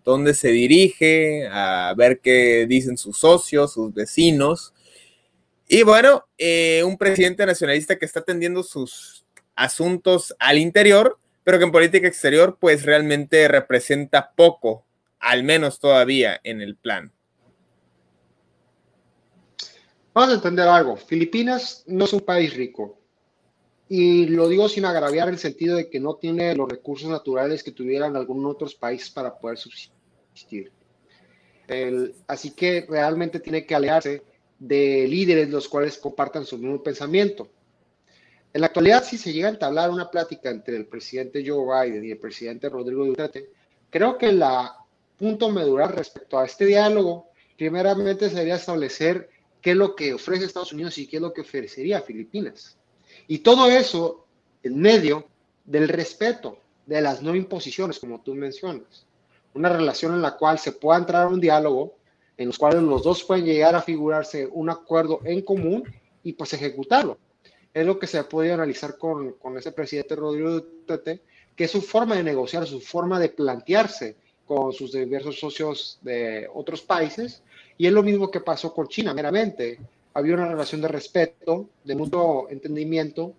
dónde 0.04 0.34
se 0.34 0.48
dirige, 0.48 1.48
a 1.50 1.92
ver 1.96 2.20
qué 2.20 2.66
dicen 2.68 2.96
sus 2.96 3.18
socios, 3.18 3.72
sus 3.72 3.92
vecinos. 3.92 4.72
Y 5.66 5.82
bueno, 5.82 6.26
eh, 6.38 6.82
un 6.84 6.96
presidente 6.96 7.44
nacionalista 7.44 7.98
que 7.98 8.04
está 8.04 8.20
atendiendo 8.20 8.62
sus 8.62 9.24
asuntos 9.56 10.36
al 10.38 10.58
interior, 10.58 11.18
pero 11.46 11.58
que 11.58 11.64
en 11.64 11.70
política 11.70 12.08
exterior 12.08 12.58
pues 12.60 12.82
realmente 12.82 13.46
representa 13.46 14.32
poco, 14.34 14.84
al 15.20 15.44
menos 15.44 15.78
todavía 15.78 16.40
en 16.42 16.60
el 16.60 16.74
plan. 16.74 17.12
Vamos 20.12 20.32
a 20.32 20.34
entender 20.34 20.66
algo. 20.66 20.96
Filipinas 20.96 21.84
no 21.86 22.06
es 22.06 22.12
un 22.12 22.22
país 22.22 22.52
rico. 22.52 22.98
Y 23.88 24.26
lo 24.26 24.48
digo 24.48 24.68
sin 24.68 24.86
agraviar 24.86 25.28
el 25.28 25.38
sentido 25.38 25.76
de 25.76 25.88
que 25.88 26.00
no 26.00 26.16
tiene 26.16 26.52
los 26.56 26.68
recursos 26.68 27.08
naturales 27.08 27.62
que 27.62 27.70
tuvieran 27.70 28.16
algunos 28.16 28.54
otros 28.56 28.74
países 28.74 29.10
para 29.10 29.38
poder 29.38 29.56
subsistir. 29.56 30.72
así 32.26 32.50
que 32.56 32.86
realmente 32.88 33.38
tiene 33.38 33.64
que 33.64 33.76
alejarse 33.76 34.24
de 34.58 35.06
líderes 35.06 35.48
los 35.50 35.68
cuales 35.68 35.96
compartan 35.96 36.44
su 36.44 36.58
mismo 36.58 36.82
pensamiento. 36.82 37.48
En 38.56 38.62
la 38.62 38.68
actualidad, 38.68 39.04
si 39.04 39.18
se 39.18 39.34
llega 39.34 39.48
a 39.48 39.50
entablar 39.50 39.90
una 39.90 40.10
plática 40.10 40.48
entre 40.48 40.78
el 40.78 40.86
presidente 40.86 41.44
Joe 41.46 41.90
Biden 41.90 42.02
y 42.06 42.12
el 42.12 42.16
presidente 42.16 42.70
Rodrigo 42.70 43.04
Duterte, 43.04 43.50
creo 43.90 44.16
que 44.16 44.30
el 44.30 44.42
punto 45.18 45.50
medular 45.50 45.94
respecto 45.94 46.38
a 46.38 46.46
este 46.46 46.64
diálogo, 46.64 47.28
primeramente 47.54 48.30
sería 48.30 48.54
establecer 48.54 49.28
qué 49.60 49.72
es 49.72 49.76
lo 49.76 49.94
que 49.94 50.14
ofrece 50.14 50.46
Estados 50.46 50.72
Unidos 50.72 50.96
y 50.96 51.06
qué 51.06 51.16
es 51.16 51.22
lo 51.22 51.34
que 51.34 51.42
ofrecería 51.42 52.00
Filipinas. 52.00 52.78
Y 53.28 53.40
todo 53.40 53.68
eso 53.68 54.24
en 54.62 54.80
medio 54.80 55.26
del 55.66 55.86
respeto, 55.90 56.58
de 56.86 57.02
las 57.02 57.20
no 57.20 57.36
imposiciones, 57.36 57.98
como 57.98 58.22
tú 58.22 58.34
mencionas. 58.34 59.04
Una 59.52 59.68
relación 59.68 60.14
en 60.14 60.22
la 60.22 60.38
cual 60.38 60.58
se 60.58 60.72
pueda 60.72 60.98
entrar 60.98 61.24
a 61.24 61.28
un 61.28 61.42
diálogo, 61.42 61.98
en 62.38 62.46
los 62.46 62.56
cuales 62.56 62.80
los 62.80 63.02
dos 63.02 63.22
pueden 63.22 63.44
llegar 63.44 63.74
a 63.74 63.82
figurarse 63.82 64.48
un 64.50 64.70
acuerdo 64.70 65.20
en 65.24 65.42
común 65.42 65.84
y 66.22 66.32
pues 66.32 66.54
ejecutarlo. 66.54 67.18
Es 67.76 67.84
lo 67.84 67.98
que 67.98 68.06
se 68.06 68.16
ha 68.16 68.26
podido 68.26 68.54
analizar 68.54 68.96
con, 68.96 69.32
con 69.32 69.58
ese 69.58 69.70
presidente 69.70 70.16
Rodrigo 70.16 70.50
Duterte, 70.50 71.20
que 71.54 71.64
es 71.64 71.70
su 71.70 71.82
forma 71.82 72.16
de 72.16 72.22
negociar, 72.22 72.66
su 72.66 72.80
forma 72.80 73.20
de 73.20 73.28
plantearse 73.28 74.16
con 74.46 74.72
sus 74.72 74.92
diversos 74.92 75.38
socios 75.38 75.98
de 76.00 76.48
otros 76.54 76.80
países 76.80 77.42
y 77.76 77.86
es 77.86 77.92
lo 77.92 78.02
mismo 78.02 78.30
que 78.30 78.40
pasó 78.40 78.72
con 78.72 78.88
China, 78.88 79.12
meramente. 79.12 79.78
Había 80.14 80.36
una 80.36 80.48
relación 80.48 80.80
de 80.80 80.88
respeto, 80.88 81.68
de 81.84 81.94
mutuo 81.94 82.48
entendimiento. 82.48 83.34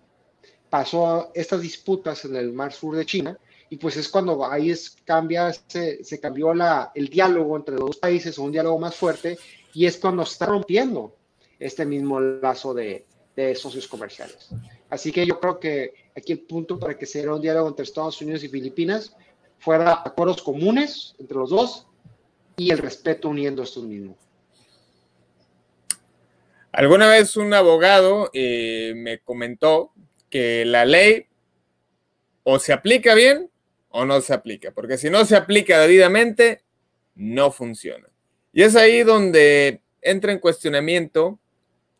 Pasó 0.70 1.32
estas 1.34 1.60
disputas 1.60 2.24
en 2.24 2.36
el 2.36 2.52
mar 2.52 2.72
sur 2.72 2.94
de 2.94 3.06
China 3.06 3.36
y 3.68 3.76
pues 3.76 3.96
es 3.96 4.08
cuando 4.08 4.48
ahí 4.48 4.70
es, 4.70 4.98
cambia, 5.04 5.52
se, 5.52 6.04
se 6.04 6.20
cambió 6.20 6.54
la, 6.54 6.92
el 6.94 7.08
diálogo 7.08 7.56
entre 7.56 7.74
los 7.74 7.86
dos 7.86 7.96
países, 7.96 8.38
un 8.38 8.52
diálogo 8.52 8.78
más 8.78 8.94
fuerte, 8.94 9.36
y 9.74 9.86
es 9.86 9.96
cuando 9.96 10.22
está 10.22 10.46
rompiendo 10.46 11.12
este 11.58 11.84
mismo 11.84 12.20
lazo 12.20 12.72
de, 12.72 13.04
de 13.46 13.54
socios 13.54 13.86
comerciales. 13.86 14.48
Así 14.90 15.12
que 15.12 15.24
yo 15.26 15.38
creo 15.38 15.60
que 15.60 15.94
aquí 16.16 16.32
el 16.32 16.40
punto 16.40 16.78
para 16.78 16.96
que 16.96 17.06
se 17.06 17.18
diera 17.18 17.34
un 17.34 17.40
diálogo 17.40 17.68
entre 17.68 17.84
Estados 17.84 18.20
Unidos 18.20 18.42
y 18.42 18.48
Filipinas 18.48 19.14
fuera 19.58 20.02
acuerdos 20.04 20.42
comunes 20.42 21.14
entre 21.18 21.36
los 21.36 21.50
dos 21.50 21.86
y 22.56 22.70
el 22.70 22.78
respeto 22.78 23.28
uniendo 23.28 23.62
estos 23.62 23.84
mismos. 23.84 24.16
Alguna 26.72 27.08
vez 27.08 27.36
un 27.36 27.54
abogado 27.54 28.30
eh, 28.32 28.92
me 28.96 29.20
comentó 29.20 29.92
que 30.30 30.64
la 30.64 30.84
ley 30.84 31.26
o 32.42 32.58
se 32.58 32.72
aplica 32.72 33.14
bien 33.14 33.50
o 33.88 34.04
no 34.04 34.20
se 34.20 34.34
aplica, 34.34 34.70
porque 34.72 34.98
si 34.98 35.10
no 35.10 35.24
se 35.24 35.36
aplica 35.36 35.80
debidamente, 35.80 36.62
no 37.14 37.50
funciona. 37.50 38.08
Y 38.52 38.62
es 38.62 38.76
ahí 38.76 39.02
donde 39.02 39.80
entra 40.02 40.32
en 40.32 40.38
cuestionamiento 40.38 41.38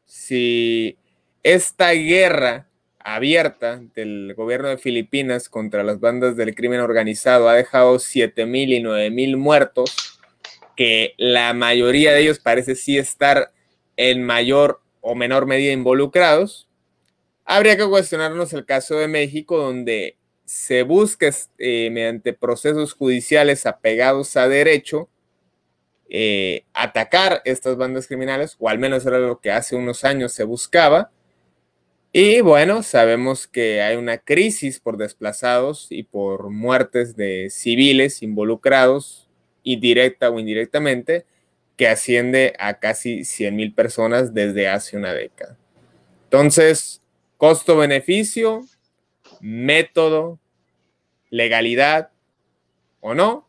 si 0.05 0.96
esta 1.42 1.92
guerra 1.92 2.68
abierta 2.98 3.81
del 3.94 4.35
gobierno 4.35 4.68
de 4.68 4.79
Filipinas 4.79 5.48
contra 5.48 5.83
las 5.83 6.01
bandas 6.01 6.37
del 6.37 6.55
crimen 6.55 6.81
organizado 6.81 7.48
ha 7.48 7.55
dejado 7.55 7.98
7 7.98 8.44
mil 8.46 8.72
y 8.72 8.81
9 8.81 9.11
mil 9.11 9.37
muertos, 9.37 10.20
que 10.77 11.14
la 11.16 11.55
mayoría 11.55 12.12
de 12.12 12.20
ellos 12.20 12.38
parece 12.38 12.74
sí 12.74 12.98
estar 12.98 13.53
en 13.96 14.24
mayor 14.24 14.81
o 15.01 15.14
menor 15.14 15.46
medida 15.46 15.72
involucrados. 15.72 16.68
Habría 17.44 17.77
que 17.77 17.87
cuestionarnos 17.87 18.53
el 18.53 18.66
caso 18.66 18.96
de 18.96 19.09
México, 19.09 19.57
donde 19.57 20.16
se 20.44 20.83
busca 20.83 21.31
eh, 21.59 21.90
mediante 21.90 22.33
procesos 22.33 22.94
judiciales 22.94 23.66
apegados 23.66 24.37
a 24.37 24.48
derecho 24.48 25.09
eh, 26.11 26.64
atacar 26.72 27.42
estas 27.44 27.77
bandas 27.77 28.07
criminales, 28.07 28.57
o 28.59 28.68
al 28.70 28.79
menos 28.79 29.05
era 29.05 29.18
lo 29.18 29.40
que 29.40 29.51
hace 29.51 29.77
unos 29.77 30.05
años 30.05 30.33
se 30.33 30.44
buscaba. 30.44 31.11
Y 32.20 32.40
bueno, 32.40 32.83
sabemos 32.83 33.46
que 33.46 33.81
hay 33.81 33.94
una 33.94 34.18
crisis 34.18 34.81
por 34.81 34.96
desplazados 34.96 35.87
y 35.88 36.02
por 36.02 36.50
muertes 36.50 37.14
de 37.14 37.48
civiles 37.48 38.24
involucrados, 38.24 39.28
y 39.62 39.76
directa 39.76 40.28
o 40.28 40.40
indirectamente, 40.40 41.26
que 41.76 41.87
asciende 41.87 42.54
a 42.59 42.81
casi 42.81 43.24
100 43.24 43.54
mil 43.54 43.72
personas 43.72 44.35
desde 44.35 44.66
hace 44.66 44.96
una 44.96 45.14
década. 45.14 45.57
Entonces, 46.24 47.00
costo-beneficio, 47.37 48.62
método, 49.40 50.40
legalidad 51.31 52.11
o 52.98 53.14
no, 53.14 53.46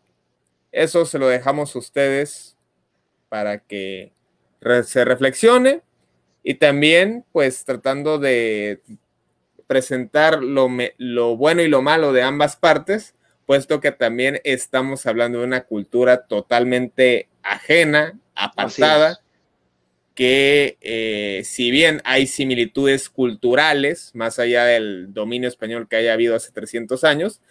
eso 0.72 1.08
se 1.08 1.18
lo 1.18 1.28
dejamos 1.28 1.76
a 1.76 1.80
ustedes 1.80 2.56
para 3.30 3.58
que 3.58 4.12
se 4.84 5.06
reflexione 5.06 5.82
y 6.44 6.56
también 6.56 7.26
pues 7.32 7.66
tratando 7.66 8.20
de 8.20 8.82
presentar 9.68 10.44
lo, 10.44 10.70
lo, 10.98 11.38
bueno 11.38 11.62
y 11.62 11.68
lo 11.68 11.82
malo 11.82 12.12
de 12.12 12.24
ambas 12.24 12.56
partes, 12.56 13.14
puesto 13.46 13.80
que 13.80 13.92
también 13.92 14.42
estamos 14.44 15.06
hablando 15.06 15.40
de 15.40 15.46
una 15.46 15.66
cultura 15.66 16.26
totalmente 16.26 17.28
ajena, 17.44 18.18
apartada, 18.36 19.20
que 20.16 20.78
eh, 20.82 21.44
si 21.46 21.72
bien 21.72 22.02
hay 22.04 22.28
similitudes 22.28 23.10
culturales, 23.10 24.12
más 24.14 24.40
allá 24.40 24.66
del 24.66 25.14
dominio 25.14 25.48
español 25.48 25.88
que 25.88 25.98
haya 25.98 26.14
habido 26.14 26.36
hace 26.36 26.52
300 26.52 27.04
años, 27.04 27.42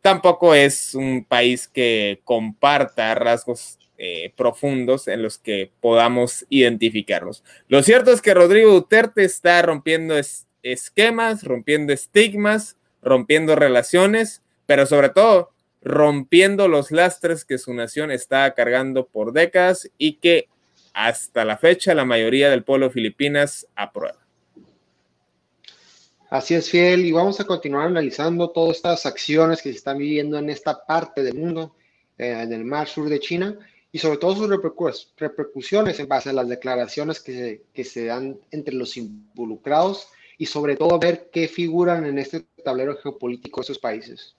tampoco 0.00 0.54
es 0.54 0.94
un 0.94 1.24
país 1.24 1.66
que 1.66 2.20
comparta 2.24 3.14
rasgos 3.14 3.78
eh, 3.98 4.32
profundos 4.36 5.08
en 5.08 5.22
los 5.22 5.38
que 5.38 5.70
podamos 5.80 6.46
identificarlos. 6.48 7.44
Lo 7.68 7.82
cierto 7.82 8.12
es 8.12 8.20
que 8.20 8.34
Rodrigo 8.34 8.72
Duterte 8.72 9.24
está 9.24 9.62
rompiendo 9.62 10.14
esquemas, 10.62 11.44
rompiendo 11.44 11.92
estigmas, 11.92 12.76
rompiendo 13.02 13.54
relaciones, 13.54 14.42
pero 14.66 14.86
sobre 14.86 15.10
todo 15.10 15.50
rompiendo 15.84 16.66
los 16.66 16.90
lastres 16.90 17.44
que 17.44 17.58
su 17.58 17.74
nación 17.74 18.10
está 18.10 18.52
cargando 18.54 19.06
por 19.06 19.32
décadas 19.32 19.90
y 19.98 20.14
que 20.14 20.48
hasta 20.94 21.44
la 21.44 21.58
fecha 21.58 21.94
la 21.94 22.06
mayoría 22.06 22.48
del 22.48 22.64
pueblo 22.64 22.90
Filipinas 22.90 23.66
aprueba. 23.76 24.18
Así 26.30 26.54
es, 26.54 26.70
Fiel, 26.70 27.04
y 27.04 27.12
vamos 27.12 27.38
a 27.38 27.44
continuar 27.44 27.86
analizando 27.86 28.50
todas 28.50 28.76
estas 28.76 29.06
acciones 29.06 29.62
que 29.62 29.70
se 29.70 29.76
están 29.76 29.98
viviendo 29.98 30.38
en 30.38 30.50
esta 30.50 30.84
parte 30.84 31.22
del 31.22 31.34
mundo, 31.34 31.76
eh, 32.18 32.40
en 32.42 32.52
el 32.52 32.64
mar 32.64 32.88
sur 32.88 33.08
de 33.08 33.20
China, 33.20 33.56
y 33.94 34.00
sobre 34.00 34.18
todo 34.18 34.34
sus 34.34 34.48
repercusiones 35.16 36.00
en 36.00 36.08
base 36.08 36.30
a 36.30 36.32
las 36.32 36.48
declaraciones 36.48 37.20
que 37.20 37.62
que 37.72 37.84
se 37.84 38.06
dan 38.06 38.40
entre 38.50 38.74
los 38.74 38.96
involucrados 38.96 40.08
y 40.36 40.46
sobre 40.46 40.74
todo 40.74 40.98
ver 40.98 41.30
qué 41.32 41.46
figuran 41.46 42.04
en 42.04 42.18
este 42.18 42.44
tablero 42.64 42.96
geopolítico 42.96 43.60
de 43.60 43.64
esos 43.66 43.78
países. 43.78 44.34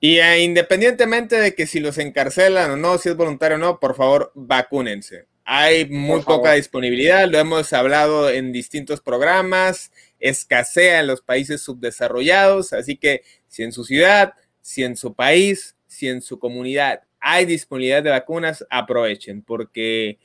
Y 0.00 0.16
eh, 0.16 0.42
independientemente 0.42 1.36
de 1.36 1.54
que 1.54 1.66
si 1.66 1.78
los 1.78 1.98
encarcelan 1.98 2.70
o 2.70 2.76
no, 2.78 2.96
si 2.96 3.10
es 3.10 3.16
voluntario 3.16 3.58
o 3.58 3.60
no, 3.60 3.78
por 3.78 3.94
favor, 3.94 4.32
vacúnense. 4.34 5.26
Hay 5.44 5.84
muy 5.84 6.22
poca 6.22 6.52
disponibilidad, 6.52 7.28
lo 7.28 7.38
hemos 7.38 7.70
hablado 7.74 8.30
en 8.30 8.50
distintos 8.50 9.02
programas, 9.02 9.92
escasea 10.20 11.00
en 11.00 11.06
los 11.06 11.20
países 11.20 11.60
subdesarrollados, 11.60 12.72
así 12.72 12.96
que 12.96 13.24
si 13.46 13.62
en 13.62 13.72
su 13.72 13.84
ciudad, 13.84 14.32
si 14.62 14.84
en 14.84 14.96
su 14.96 15.12
país, 15.12 15.76
si 15.86 16.08
en 16.08 16.22
su 16.22 16.38
comunidad 16.38 17.02
hay 17.20 17.44
disponibilidad 17.44 18.02
de 18.02 18.10
vacunas, 18.10 18.66
aprovechen, 18.70 19.42
porque 19.42 20.18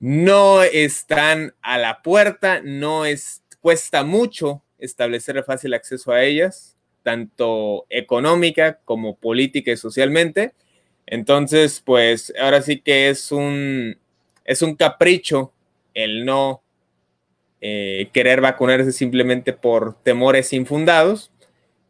no 0.00 0.62
están 0.62 1.54
a 1.62 1.78
la 1.78 2.02
puerta, 2.02 2.60
no 2.62 3.04
es, 3.04 3.42
cuesta 3.60 4.04
mucho 4.04 4.62
establecer 4.78 5.42
fácil 5.44 5.74
acceso 5.74 6.12
a 6.12 6.22
ellas 6.22 6.78
tanto 7.08 7.86
económica 7.88 8.80
como 8.84 9.16
política 9.16 9.72
y 9.72 9.78
socialmente. 9.78 10.52
Entonces, 11.06 11.80
pues 11.82 12.34
ahora 12.38 12.60
sí 12.60 12.80
que 12.80 13.08
es 13.08 13.32
un, 13.32 13.96
es 14.44 14.60
un 14.60 14.74
capricho 14.74 15.54
el 15.94 16.26
no 16.26 16.62
eh, 17.62 18.10
querer 18.12 18.42
vacunarse 18.42 18.92
simplemente 18.92 19.54
por 19.54 19.94
temores 20.02 20.52
infundados. 20.52 21.32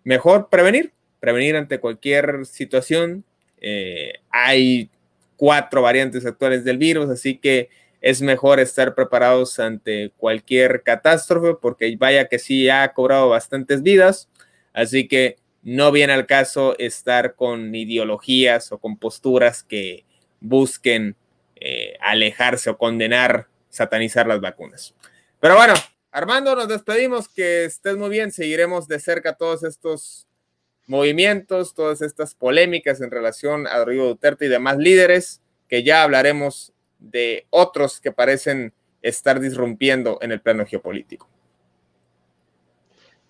Mejor 0.04 0.50
prevenir, 0.50 0.92
prevenir 1.18 1.57
ante 1.57 1.81
cualquier 1.81 2.46
situación. 2.46 3.24
Eh, 3.60 4.14
hay 4.30 4.90
cuatro 5.36 5.82
variantes 5.82 6.26
actuales 6.26 6.64
del 6.64 6.78
virus, 6.78 7.08
así 7.10 7.38
que 7.38 7.68
es 8.00 8.22
mejor 8.22 8.60
estar 8.60 8.94
preparados 8.94 9.58
ante 9.58 10.12
cualquier 10.16 10.82
catástrofe, 10.82 11.54
porque 11.60 11.96
vaya 11.98 12.28
que 12.28 12.38
sí 12.38 12.68
ha 12.68 12.92
cobrado 12.92 13.30
bastantes 13.30 13.82
vidas. 13.82 14.28
Así 14.72 15.08
que 15.08 15.36
no 15.62 15.90
viene 15.90 16.12
al 16.12 16.26
caso 16.26 16.78
estar 16.78 17.34
con 17.34 17.74
ideologías 17.74 18.70
o 18.70 18.78
con 18.78 18.96
posturas 18.96 19.62
que 19.64 20.04
busquen 20.40 21.16
eh, 21.56 21.96
alejarse 22.00 22.70
o 22.70 22.78
condenar, 22.78 23.48
satanizar 23.68 24.28
las 24.28 24.40
vacunas. 24.40 24.94
Pero 25.40 25.56
bueno, 25.56 25.74
Armando, 26.12 26.54
nos 26.54 26.68
despedimos, 26.68 27.28
que 27.28 27.64
estés 27.64 27.96
muy 27.96 28.10
bien, 28.10 28.30
seguiremos 28.30 28.86
de 28.86 29.00
cerca 29.00 29.36
todos 29.36 29.64
estos 29.64 30.27
movimientos, 30.88 31.74
todas 31.74 32.03
estas 32.03 32.35
polémicas 32.35 33.01
en 33.01 33.11
relación 33.11 33.66
a 33.66 33.79
Rodrigo 33.79 34.07
Duterte 34.07 34.46
y 34.46 34.48
demás 34.48 34.79
líderes, 34.79 35.40
que 35.68 35.85
ya 35.85 36.03
hablaremos 36.03 36.72
de 36.98 37.46
otros 37.51 38.01
que 38.01 38.11
parecen 38.11 38.72
estar 39.03 39.38
disrumpiendo 39.38 40.18
en 40.20 40.33
el 40.33 40.40
plano 40.40 40.66
geopolítico. 40.66 41.29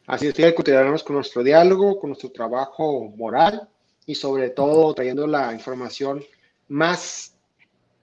Así 0.07 0.29
es, 0.29 0.35
que 0.35 0.55
continuaremos 0.55 1.05
con 1.05 1.16
nuestro 1.16 1.42
diálogo, 1.42 2.01
con 2.01 2.11
nuestro 2.11 2.31
trabajo 2.31 3.12
moral 3.14 3.68
y 4.07 4.14
sobre 4.14 4.49
todo 4.49 4.94
trayendo 4.94 5.27
la 5.27 5.53
información 5.53 6.25
más 6.68 7.35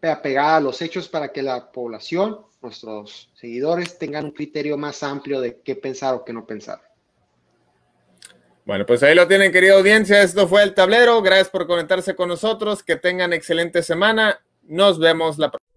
apegada 0.04 0.58
a 0.58 0.60
los 0.60 0.82
hechos 0.84 1.08
para 1.08 1.32
que 1.32 1.42
la 1.42 1.72
población, 1.72 2.42
nuestros 2.62 3.32
seguidores, 3.34 3.98
tengan 3.98 4.26
un 4.26 4.32
criterio 4.32 4.78
más 4.78 5.02
amplio 5.02 5.42
de 5.42 5.62
qué 5.62 5.76
pensar 5.76 6.14
o 6.14 6.24
qué 6.24 6.32
no 6.32 6.46
pensar. 6.46 6.95
Bueno, 8.66 8.84
pues 8.86 9.04
ahí 9.04 9.14
lo 9.14 9.28
tienen, 9.28 9.52
querida 9.52 9.76
audiencia. 9.76 10.24
Esto 10.24 10.48
fue 10.48 10.64
el 10.64 10.74
tablero. 10.74 11.22
Gracias 11.22 11.50
por 11.50 11.68
conectarse 11.68 12.16
con 12.16 12.30
nosotros. 12.30 12.82
Que 12.82 12.96
tengan 12.96 13.32
excelente 13.32 13.84
semana. 13.84 14.42
Nos 14.64 14.98
vemos 14.98 15.38
la 15.38 15.52
próxima. 15.52 15.76